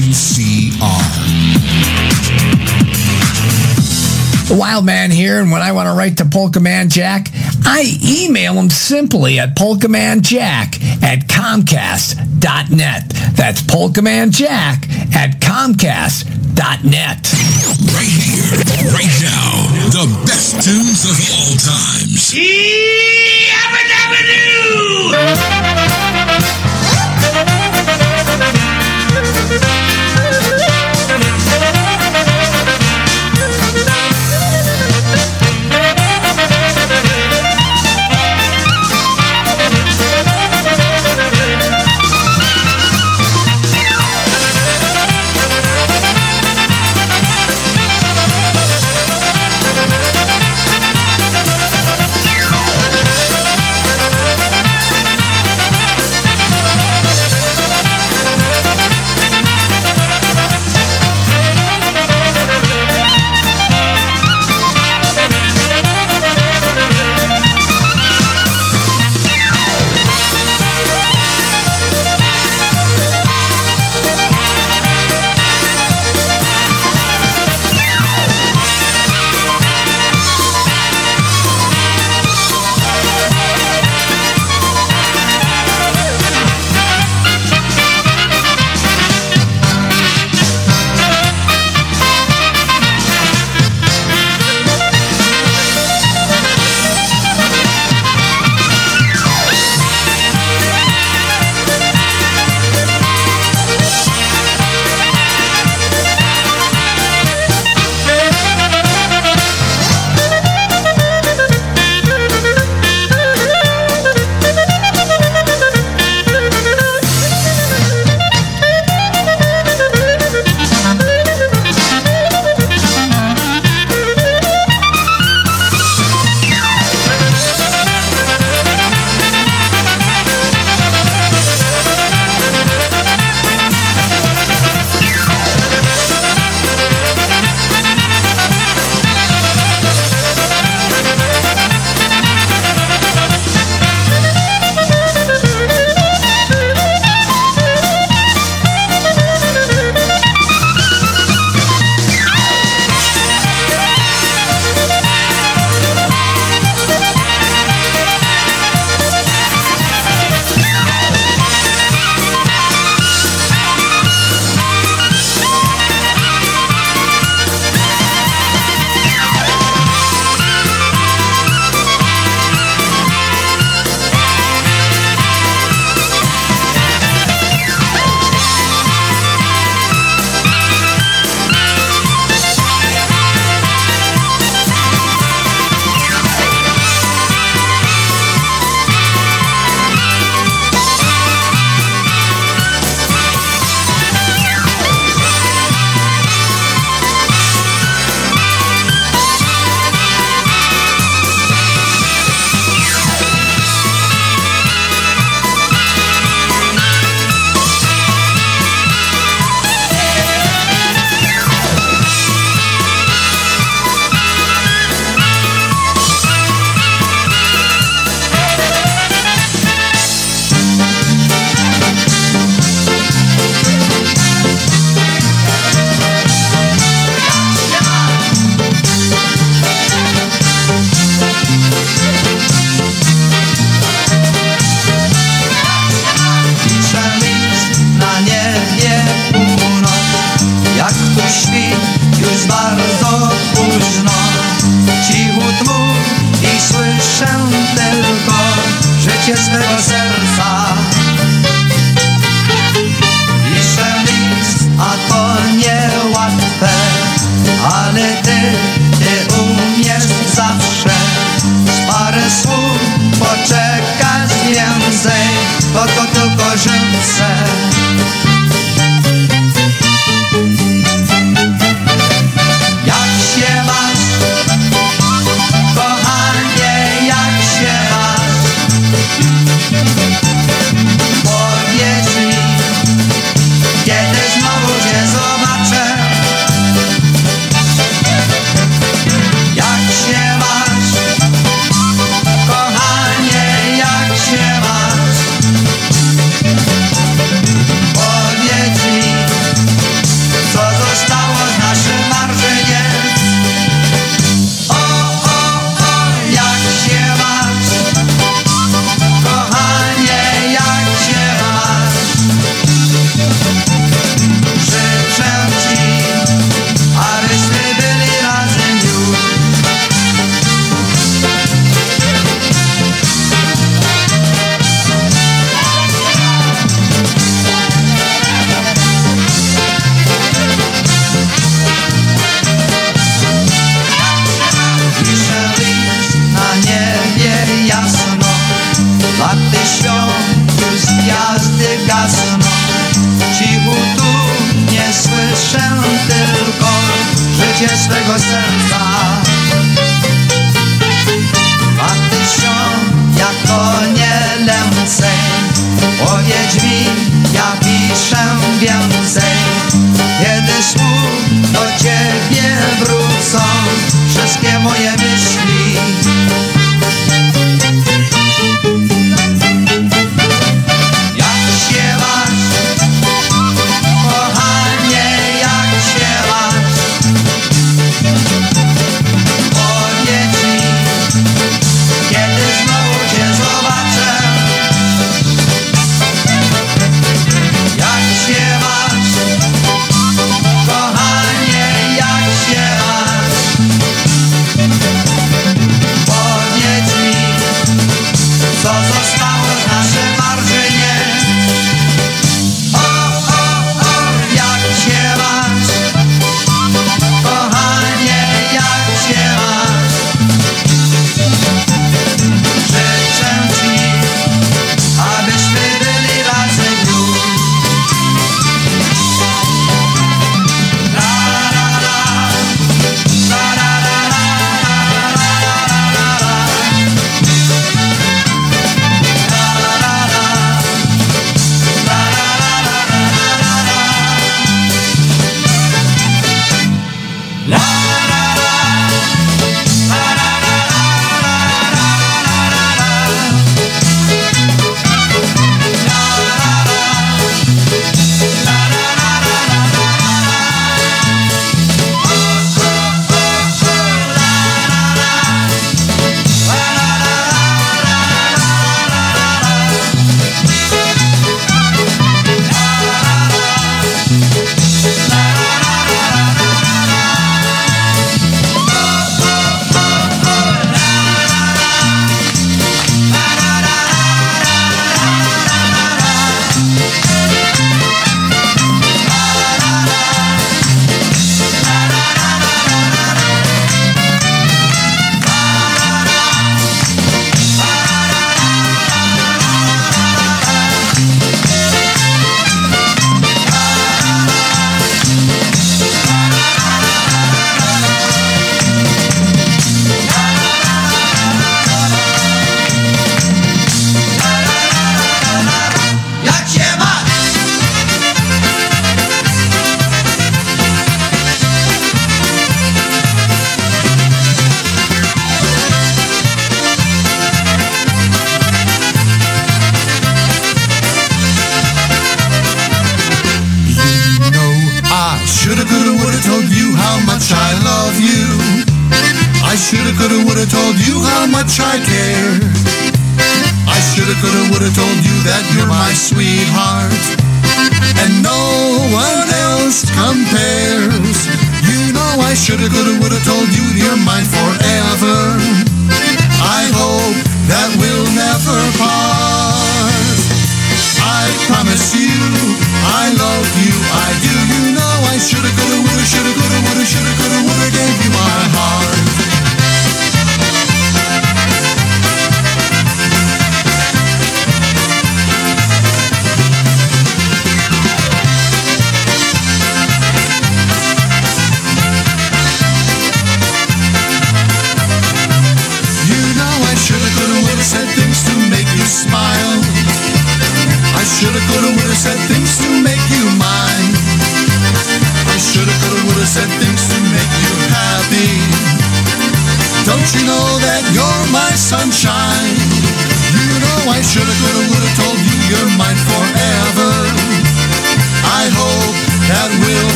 Wild 4.51 4.83
Man 4.85 5.11
here, 5.11 5.39
and 5.39 5.51
when 5.51 5.61
I 5.61 5.71
want 5.71 5.87
to 5.87 5.93
write 5.93 6.17
to 6.17 6.25
Polka 6.25 6.59
Man 6.59 6.89
Jack, 6.89 7.27
I 7.65 7.83
email 8.03 8.53
him 8.53 8.69
simply 8.69 9.37
at 9.39 9.55
polkamanjack 9.55 10.81
at 11.03 11.27
comcast.net. 11.27 13.09
That's 13.35 13.61
polkamanjack 13.61 14.89
at 15.15 15.39
comcast.net. 15.39 17.33
Right 17.93 18.09
here, 18.09 18.51
right 18.91 19.21
now, 19.21 19.67
the 19.91 20.25
best 20.25 20.63
tunes 20.63 21.05
of 21.05 21.17
all 21.31 21.55
times. 21.55 22.35
E- 22.35 23.19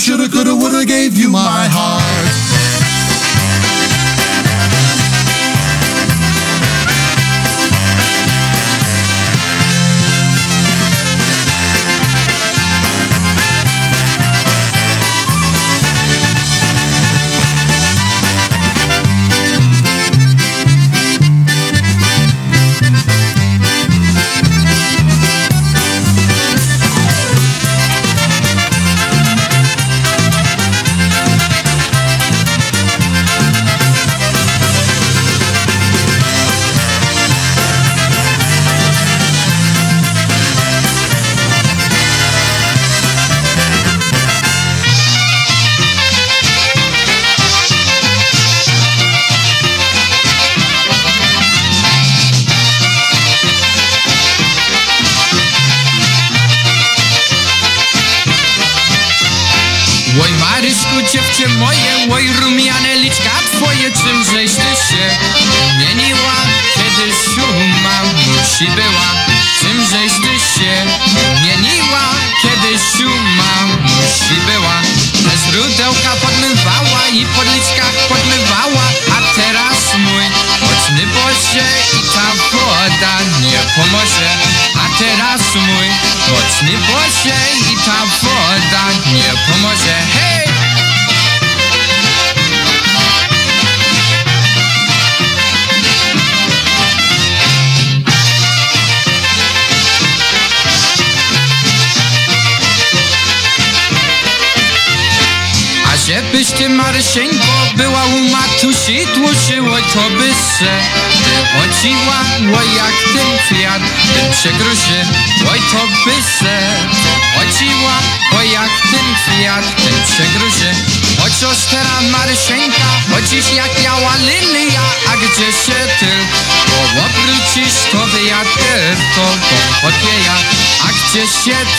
shoulda, 0.00 0.30
coulda, 0.30 0.54
woulda 0.54 0.84
gave 0.86 1.18
you 1.18 1.28
my 1.28 1.68
heart. 1.68 2.59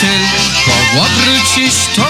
Się 0.02 0.08
tylko 0.08 1.02
obrócisz, 1.04 1.86
to 1.96 2.01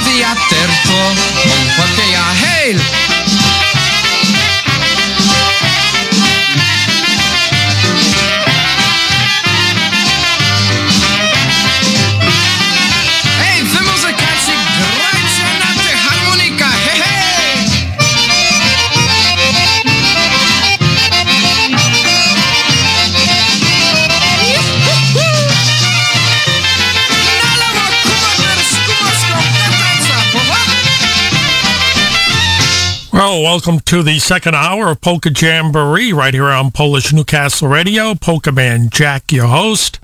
welcome 33.53 33.81
to 33.81 34.03
the 34.03 34.19
second 34.19 34.55
hour 34.55 34.93
of 34.93 35.01
Polka 35.03 35.29
Jamboree 35.31 36.11
right 36.11 36.33
here 36.33 36.47
on 36.47 36.71
Polish 36.71 37.13
Newcastle 37.13 37.69
Radio. 37.69 38.15
Polka 38.15 38.51
Man 38.51 38.89
Jack, 38.89 39.31
your 39.31 39.47
host. 39.47 40.01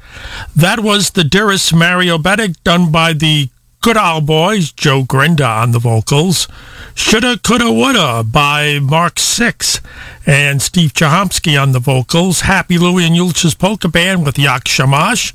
That 0.55 0.81
was 0.81 1.13
the 1.13 1.25
Dearest 1.25 1.73
Mario 1.73 2.19
Betic 2.19 2.63
done 2.63 2.93
by 2.93 3.15
the 3.15 3.49
Good 3.81 3.97
Owl 3.97 4.21
Boys, 4.21 4.71
Joe 4.71 5.03
Grinda 5.03 5.49
on 5.49 5.73
the 5.73 5.79
vocals. 5.79 6.47
Shoulda, 6.95 7.39
Coulda, 7.39 7.73
Woulda 7.73 8.23
by 8.23 8.81
Mark 8.81 9.19
Six 9.19 9.81
and 10.27 10.61
Steve 10.61 10.93
Chahomsky 10.93 11.59
on 11.59 11.73
the 11.73 11.81
vocals. 11.81 12.43
Happy 12.43 12.77
Louie 12.77 13.07
and 13.07 13.17
Yulch's 13.17 13.55
Polka 13.55 13.89
Band 13.89 14.27
with 14.27 14.39
Yak 14.39 14.69
Shamash. 14.69 15.35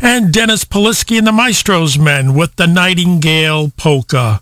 And 0.00 0.32
Dennis 0.32 0.64
Polisky 0.64 1.18
and 1.18 1.26
the 1.26 1.32
Maestros 1.32 1.98
Men 1.98 2.34
with 2.34 2.54
the 2.54 2.68
Nightingale 2.68 3.70
Polka. 3.76 4.40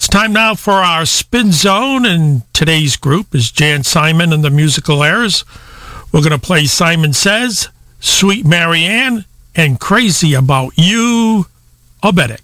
It's 0.00 0.08
time 0.08 0.32
now 0.32 0.54
for 0.54 0.72
our 0.72 1.04
spin 1.04 1.52
zone, 1.52 2.06
and 2.06 2.50
today's 2.54 2.96
group 2.96 3.34
is 3.34 3.50
Jan 3.50 3.84
Simon 3.84 4.32
and 4.32 4.42
the 4.42 4.48
Musical 4.48 5.04
Airs. 5.04 5.44
We're 6.10 6.22
going 6.22 6.30
to 6.30 6.38
play 6.38 6.64
Simon 6.64 7.12
Says, 7.12 7.68
Sweet 8.00 8.46
Marianne, 8.46 9.26
and 9.54 9.78
Crazy 9.78 10.32
About 10.32 10.72
You, 10.78 11.44
Obetic. 12.02 12.40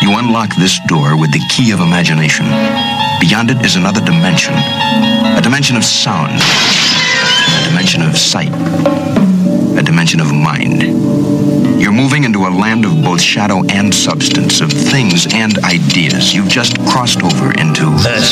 You 0.00 0.16
unlock 0.16 0.54
this 0.54 0.78
door 0.86 1.18
with 1.20 1.32
the 1.32 1.42
key 1.50 1.72
of 1.72 1.80
imagination. 1.80 2.46
Beyond 3.18 3.50
it 3.50 3.66
is 3.66 3.74
another 3.74 4.00
dimension. 4.00 4.54
A 4.54 5.40
dimension 5.42 5.74
of 5.74 5.84
sound. 5.84 6.40
A 6.40 7.68
dimension 7.68 8.02
of 8.02 8.16
sight 8.16 9.31
a 9.76 9.82
dimension 9.82 10.20
of 10.20 10.32
mind. 10.32 10.82
You're 11.80 11.92
moving 11.92 12.24
into 12.24 12.46
a 12.46 12.50
land 12.50 12.84
of 12.84 13.02
both 13.02 13.20
shadow 13.20 13.64
and 13.70 13.94
substance, 13.94 14.60
of 14.60 14.70
things 14.72 15.26
and 15.32 15.58
ideas. 15.64 16.34
You've 16.34 16.48
just 16.48 16.78
crossed 16.86 17.22
over 17.22 17.52
into... 17.52 17.86
The. 17.86 18.22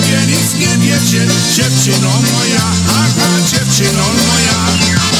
siebie 0.00 0.26
nic 0.26 0.54
nie 0.54 0.78
wiecie 0.78 1.26
Dziewczyno 1.54 2.08
moja, 2.08 2.62
aha 2.88 3.28
dziewczyno 3.50 4.02
moja. 4.02 5.19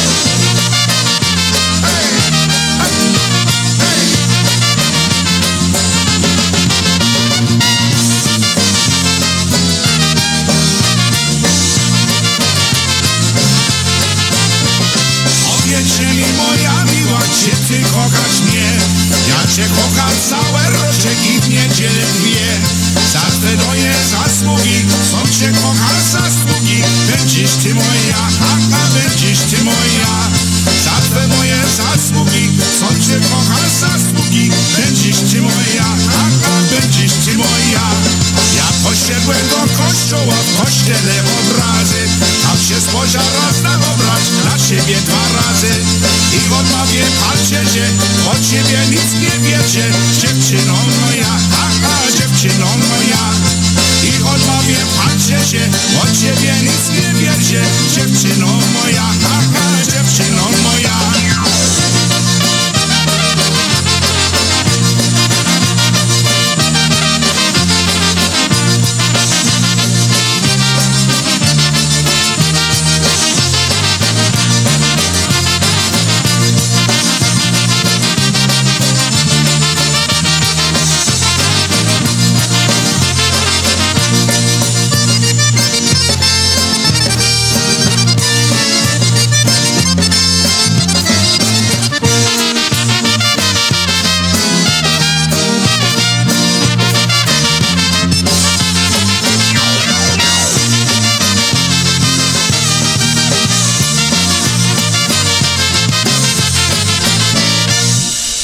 dwa 45.06 45.22
razy 45.36 45.69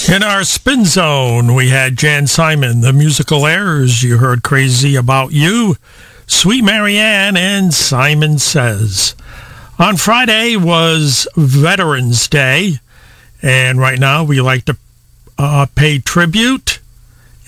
In 0.09 0.23
our 0.23 0.45
spin 0.45 0.85
zone, 0.85 1.53
we 1.53 1.71
had 1.71 1.99
Jan 1.99 2.29
Simon, 2.29 2.81
the 2.81 2.93
musical 2.93 3.45
errors. 3.45 4.05
You 4.05 4.19
heard 4.19 4.45
Crazy 4.45 4.95
About 4.95 5.33
You, 5.33 5.77
Sweet 6.29 6.63
Marianne, 6.63 7.37
and 7.37 7.75
Simon 7.75 8.39
Says. 8.39 9.17
On 9.81 9.97
Friday 9.97 10.55
was 10.55 11.27
Veterans 11.35 12.29
Day, 12.29 12.75
and 13.43 13.81
right 13.81 13.99
now 13.99 14.23
we 14.23 14.41
like 14.41 14.65
to 14.67 14.77
uh, 15.39 15.67
pay 15.75 15.99
tribute 15.99 16.79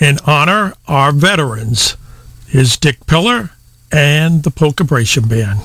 and 0.01 0.21
honor 0.27 0.75
our 0.89 1.13
veterans. 1.13 1.97
Is 2.53 2.77
Dick 2.77 3.07
Pillar 3.07 3.51
and 3.93 4.43
the 4.43 4.51
Polka 4.51 4.83
Bration 4.83 5.29
Band. 5.29 5.61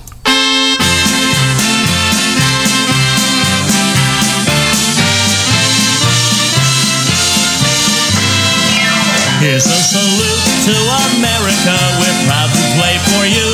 Here's 9.43 9.67
a 9.67 9.75
salute 9.75 10.43
to 10.71 10.75
America. 11.19 11.75
We're 11.99 12.19
proud 12.31 12.47
to 12.47 12.63
play 12.79 12.95
for 13.11 13.27
you. 13.27 13.47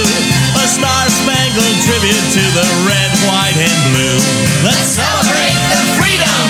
A 0.62 0.66
star 0.70 1.10
spangled 1.10 1.78
tribute 1.82 2.26
to 2.30 2.44
the 2.54 2.68
red, 2.86 3.10
white, 3.26 3.58
and 3.58 3.78
blue. 3.90 4.22
Let's 4.62 4.86
celebrate 4.86 5.58
the 5.74 5.82
freedom 5.98 6.42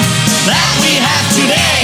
that 0.44 0.68
we 0.84 0.92
have 1.00 1.28
today. 1.40 1.80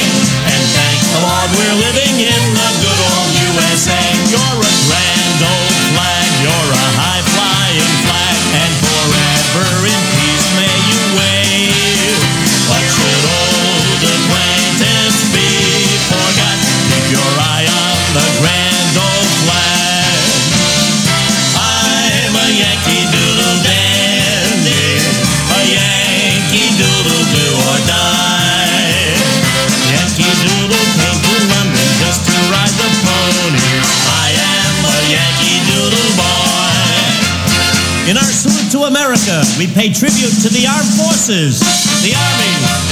And 0.52 0.62
thank 0.76 1.00
the 1.16 1.22
Lord 1.24 1.48
we're 1.56 1.80
living 1.80 2.28
in 2.28 2.44
the 2.60 2.70
good 2.84 3.00
old 3.16 3.32
USA. 3.32 4.04
You're 4.36 4.60
a 4.60 4.74
grand 4.92 5.40
old 5.48 5.76
flag. 5.96 6.28
You're 6.44 6.72
a 6.76 6.88
high 7.00 7.24
flying 7.24 7.92
flag. 8.04 8.36
And 8.52 8.72
forever 8.84 9.68
in 9.96 10.15
we 39.58 39.68
pay 39.68 39.92
tribute 39.92 40.32
to 40.44 40.50
the 40.50 40.66
armed 40.68 40.94
forces, 40.96 41.60
the 42.04 42.16
Army, 42.16 42.85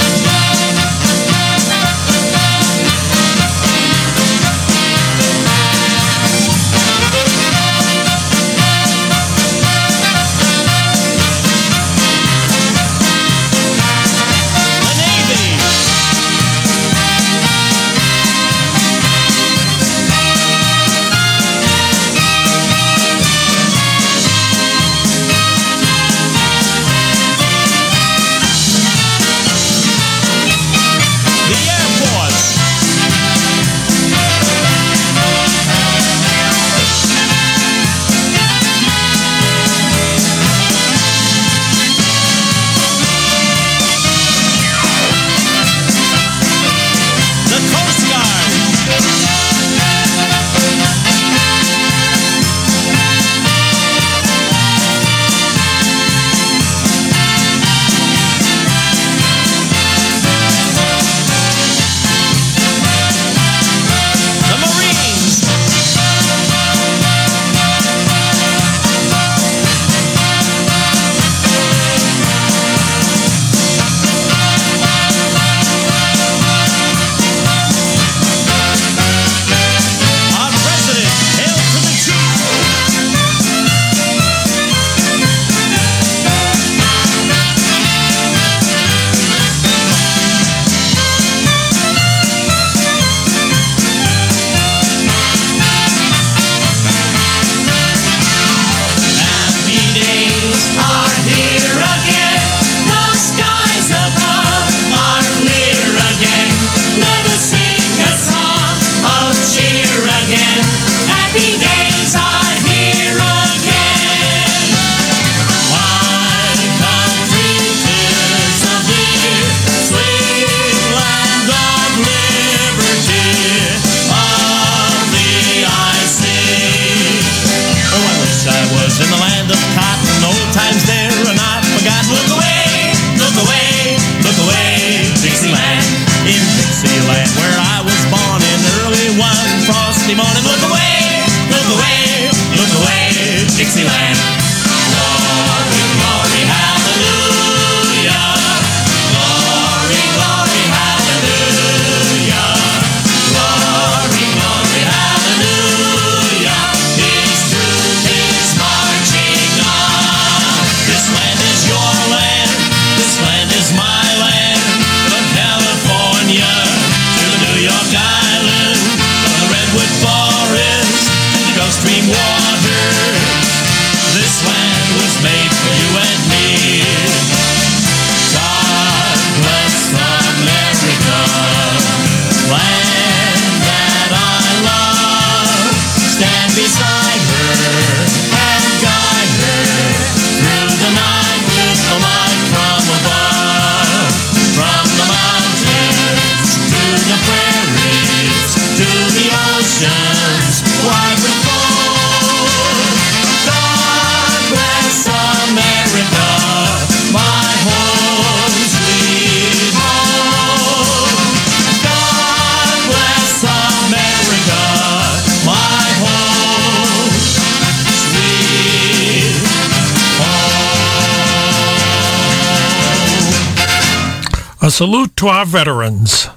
to 225.16 225.28
our 225.28 225.46
veterans. 225.46 226.28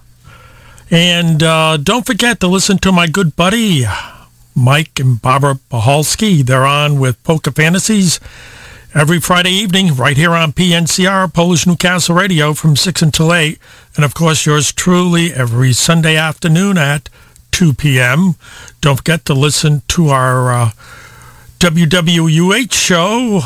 And 0.90 1.44
uh, 1.44 1.78
don't 1.78 2.06
forget 2.06 2.40
to 2.40 2.48
listen 2.48 2.78
to 2.80 2.92
my 2.92 3.08
good 3.08 3.36
buddy, 3.36 3.86
Mike 4.56 5.00
and 5.00 5.22
Barbara 5.22 5.60
Pahalski. 5.70 6.44
They're 6.44 6.66
on 6.66 7.00
with 7.00 7.22
Polka 7.24 7.52
Fantasies 7.52 8.20
every 8.94 9.20
Friday 9.20 9.52
evening 9.52 9.96
right 9.96 10.16
here 10.16 10.32
on 10.32 10.54
PNCR, 10.54 11.34
Polish 11.34 11.68
Newcastle 11.68 12.16
Radio 12.16 12.54
from 12.54 12.76
6 12.76 13.02
until 13.02 13.34
8. 13.34 13.60
And 13.96 14.06
of 14.06 14.14
course, 14.14 14.46
yours 14.46 14.72
truly 14.72 15.34
every 15.34 15.74
Sunday 15.74 16.16
afternoon 16.16 16.78
at 16.78 17.10
2 17.52 17.74
p.m. 17.74 18.36
Don't 18.82 18.98
forget 18.98 19.26
to 19.26 19.34
listen 19.34 19.82
to 19.90 20.10
our 20.10 20.52
uh, 20.52 20.72
WWUH 21.60 22.74
show 22.74 23.42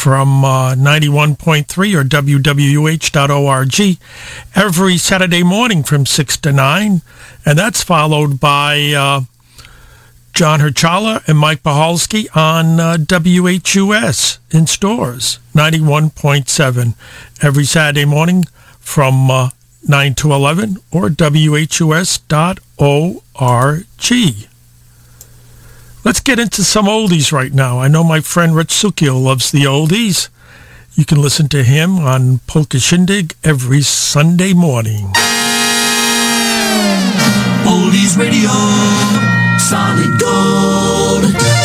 from 0.00 0.44
uh, 0.46 0.74
91.3 0.76 1.94
or 1.94 2.04
www.org 2.04 3.98
every 4.54 4.96
Saturday 4.96 5.42
morning 5.42 5.82
from 5.82 6.06
6 6.06 6.36
to 6.38 6.52
9. 6.52 7.02
And 7.44 7.58
that's 7.58 7.84
followed 7.84 8.40
by 8.40 8.94
uh, 8.94 9.20
John 10.32 10.60
Herchala 10.60 11.22
and 11.28 11.36
Mike 11.36 11.62
Bahalski 11.62 12.34
on 12.34 12.80
uh, 12.80 12.96
WHUS 12.96 14.38
in 14.50 14.66
Storrs, 14.66 15.38
91.7 15.54 16.94
every 17.42 17.64
Saturday 17.64 18.06
morning 18.06 18.44
from 18.78 19.30
uh, 19.30 19.50
9 19.86 20.14
to 20.14 20.32
11 20.32 20.78
or 20.90 21.10
WHUS.org. 21.10 22.30
Let's 26.02 26.20
get 26.20 26.38
into 26.38 26.64
some 26.64 26.86
oldies 26.86 27.30
right 27.30 27.52
now. 27.52 27.78
I 27.78 27.88
know 27.88 28.02
my 28.02 28.20
friend 28.20 28.56
Rich 28.56 28.70
Sukio 28.70 29.22
loves 29.22 29.50
the 29.50 29.64
oldies. 29.64 30.30
You 30.94 31.04
can 31.04 31.20
listen 31.20 31.48
to 31.50 31.62
him 31.62 31.98
on 31.98 32.38
Polka 32.46 32.78
Shindig 32.78 33.34
every 33.44 33.82
Sunday 33.82 34.54
morning. 34.54 35.12
Oldies 37.66 38.16
Radio, 38.16 38.48
solid 39.58 40.18
gold. 40.18 41.59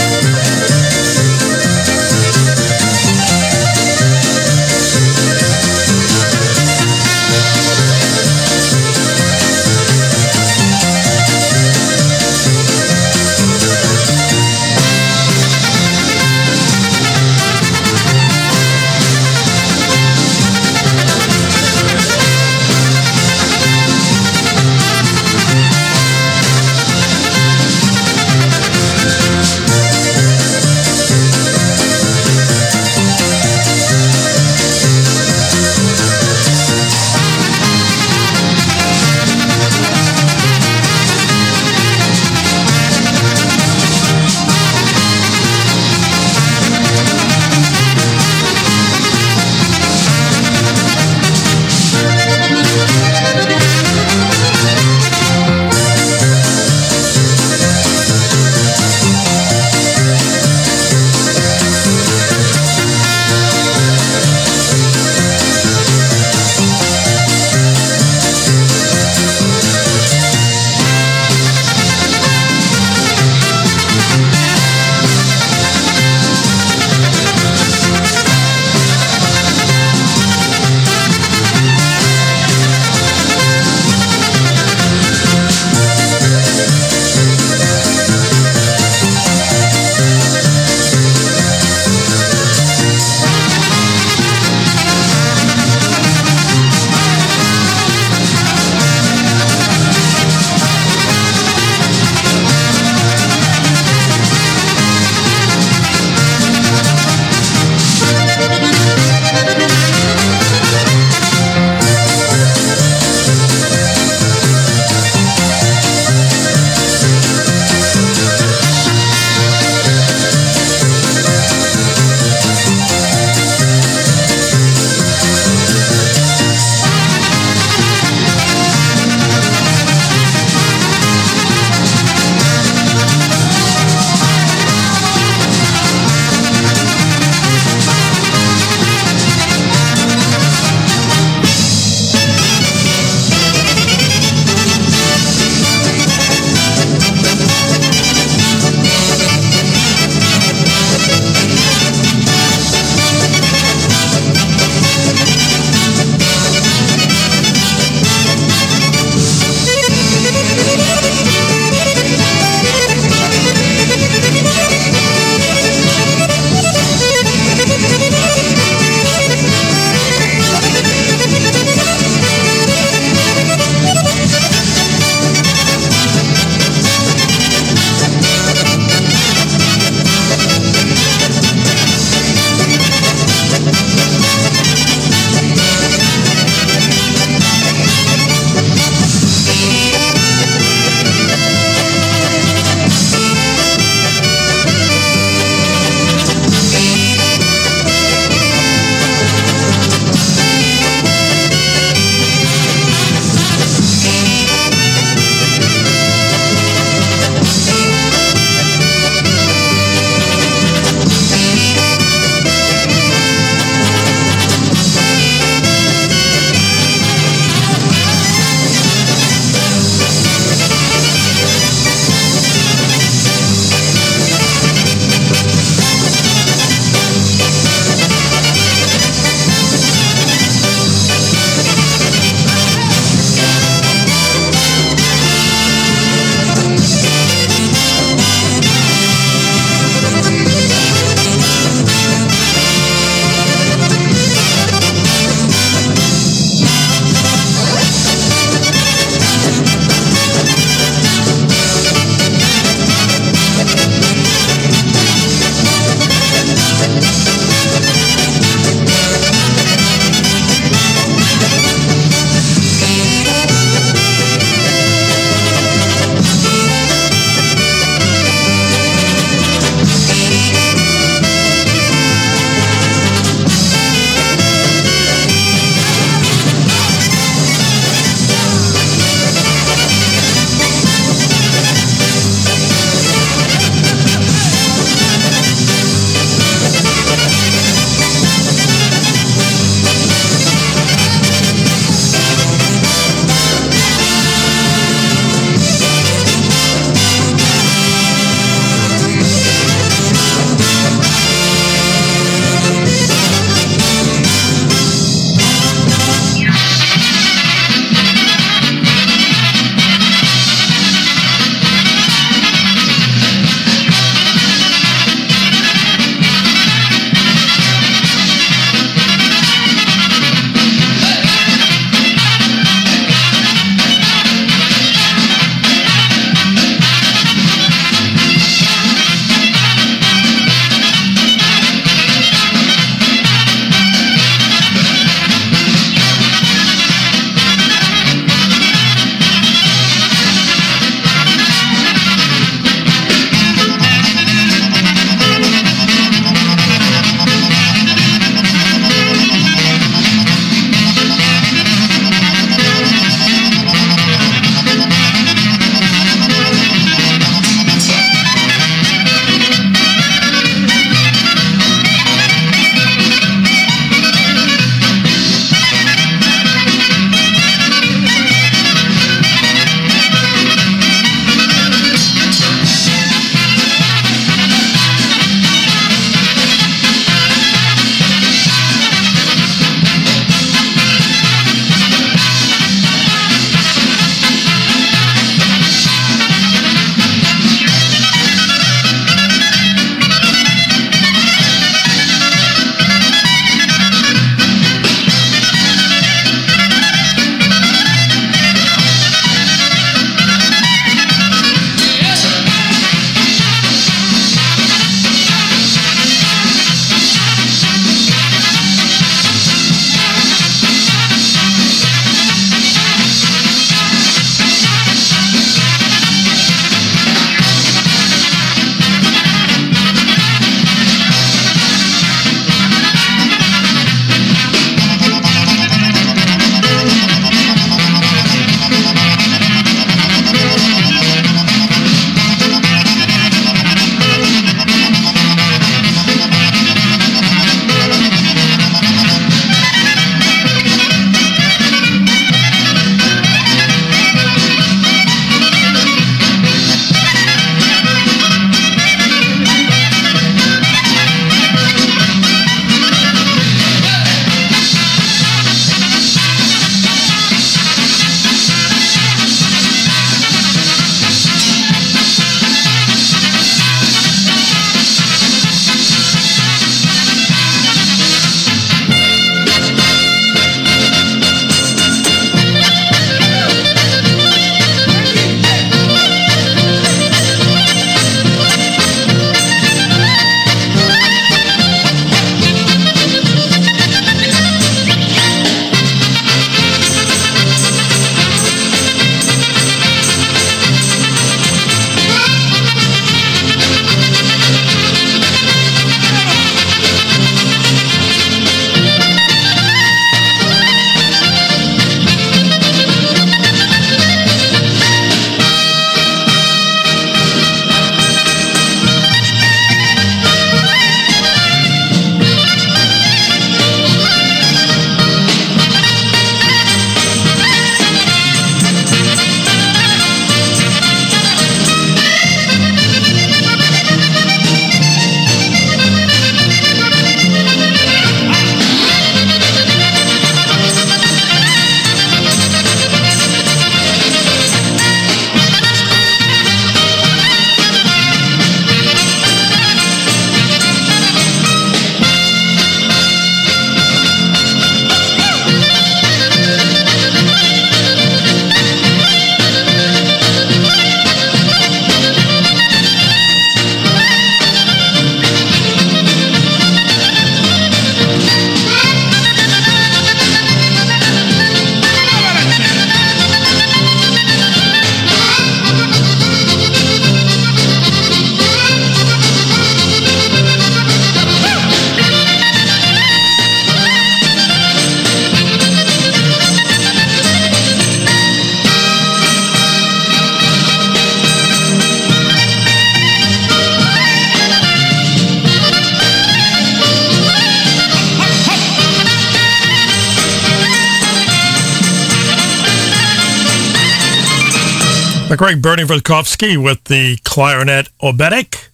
The 595.36 595.46
great 595.46 595.62
Bernie 595.62 595.84
Witkowski 595.84 596.56
with 596.56 596.86
the 596.86 597.18
clarinet 597.26 597.90
oberek. 598.02 598.70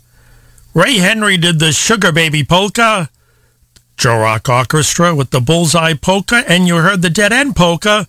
Ray 0.75 0.97
Henry 0.99 1.35
did 1.35 1.57
the 1.57 1.71
Sugar 1.71 2.11
Baby 2.11 2.43
Polka. 2.43 3.09
Joe 3.97 4.19
Rock 4.19 4.47
Orchestra 4.47 5.15
with 5.15 5.31
the 5.31 5.41
Bullseye 5.41 5.95
Polka. 5.95 6.43
And 6.47 6.67
you 6.67 6.75
heard 6.75 7.01
the 7.01 7.09
Dead 7.09 7.33
End 7.33 7.55
Polka 7.55 8.05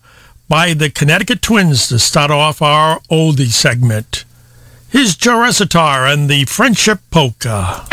by 0.51 0.75
the 0.75 0.91
Connecticut 0.91 1.41
Twins 1.41 1.89
to 1.89 1.99
start 1.99 2.31
off 2.31 2.61
our 2.61 3.01
oldie 3.11 3.47
segment. 3.47 4.27
Here's 4.91 5.17
Joe 5.17 5.37
Resitar 5.37 6.13
and 6.13 6.29
the 6.29 6.45
Friendship 6.45 7.01
Polka. 7.11 7.87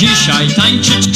Dzisiaj 0.00 0.48
tańczyć 0.54 1.09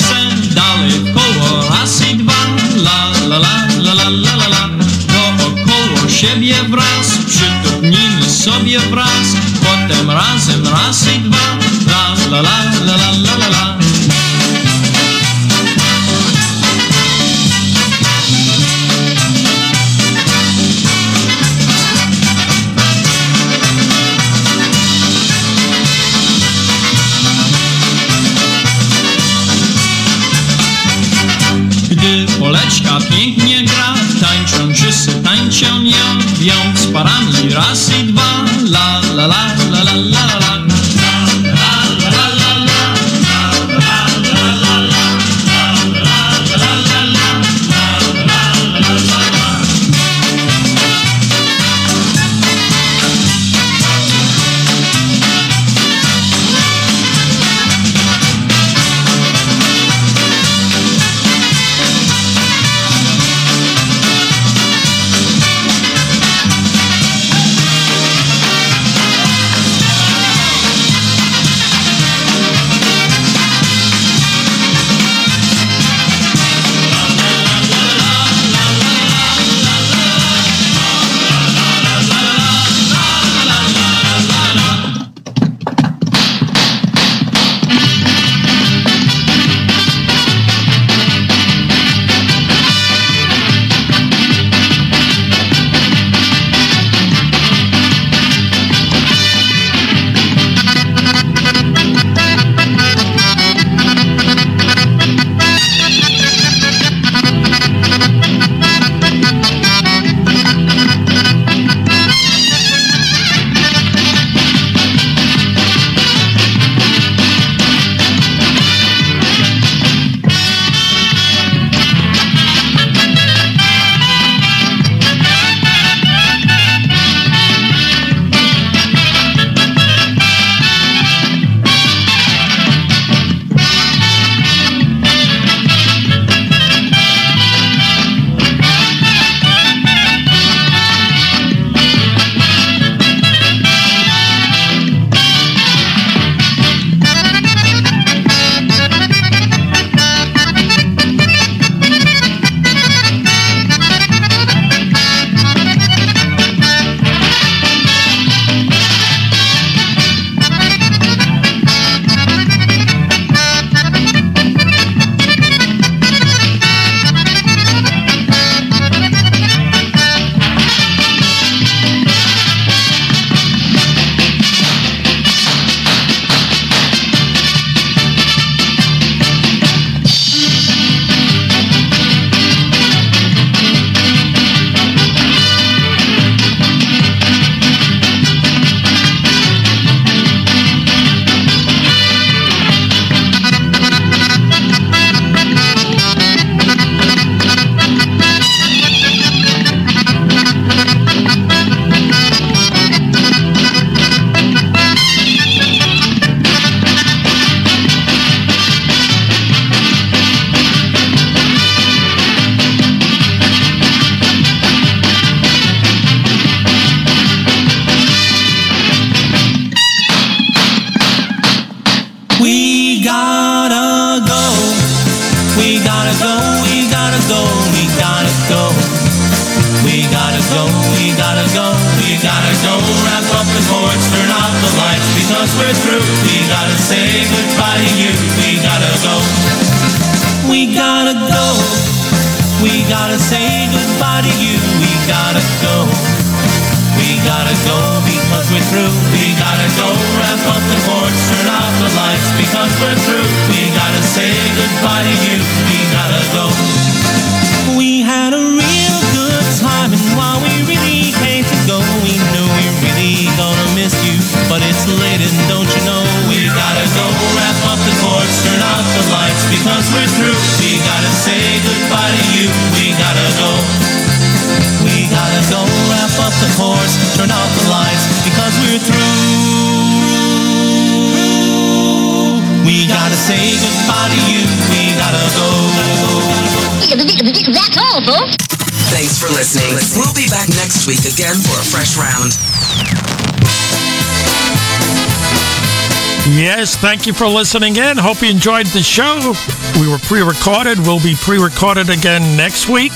thank 297.05 297.20
you 297.20 297.26
for 297.26 297.31
listening 297.31 297.76
in. 297.76 297.98
Hope 297.98 298.22
you 298.22 298.31
enjoyed 298.31 298.64
the 298.68 298.81
show. 298.81 299.35
We 299.78 299.93
were 299.93 299.98
pre 299.98 300.22
recorded. 300.22 300.78
We'll 300.78 301.02
be 301.02 301.14
pre 301.14 301.36
recorded 301.36 301.90
again 301.90 302.22
next 302.35 302.70
week. 302.70 302.93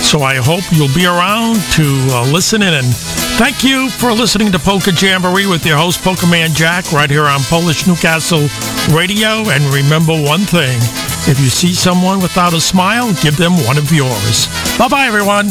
So 0.00 0.22
I 0.22 0.36
hope 0.36 0.64
you'll 0.72 0.94
be 0.94 1.04
around 1.04 1.60
to 1.72 1.84
uh, 2.16 2.32
listen 2.32 2.62
in. 2.62 2.72
And 2.72 2.86
thank 3.36 3.62
you 3.62 3.90
for 3.90 4.14
listening 4.14 4.52
to 4.52 4.58
Polka 4.58 4.90
Jamboree 4.90 5.44
with 5.44 5.66
your 5.66 5.76
host, 5.76 6.00
Polka 6.00 6.26
Man 6.26 6.54
Jack, 6.54 6.92
right 6.92 7.10
here 7.10 7.26
on 7.26 7.40
Polish 7.40 7.86
Newcastle 7.86 8.48
Radio. 8.96 9.44
And 9.52 9.62
remember 9.64 10.16
one 10.16 10.40
thing 10.40 10.78
if 11.28 11.36
you 11.38 11.50
see 11.50 11.74
someone 11.74 12.22
without 12.22 12.54
a 12.54 12.60
smile, 12.60 13.12
give 13.20 13.36
them 13.36 13.52
one 13.66 13.76
of 13.76 13.92
yours. 13.92 14.46
Bye 14.78 14.88
bye, 14.88 15.04
everyone. 15.04 15.50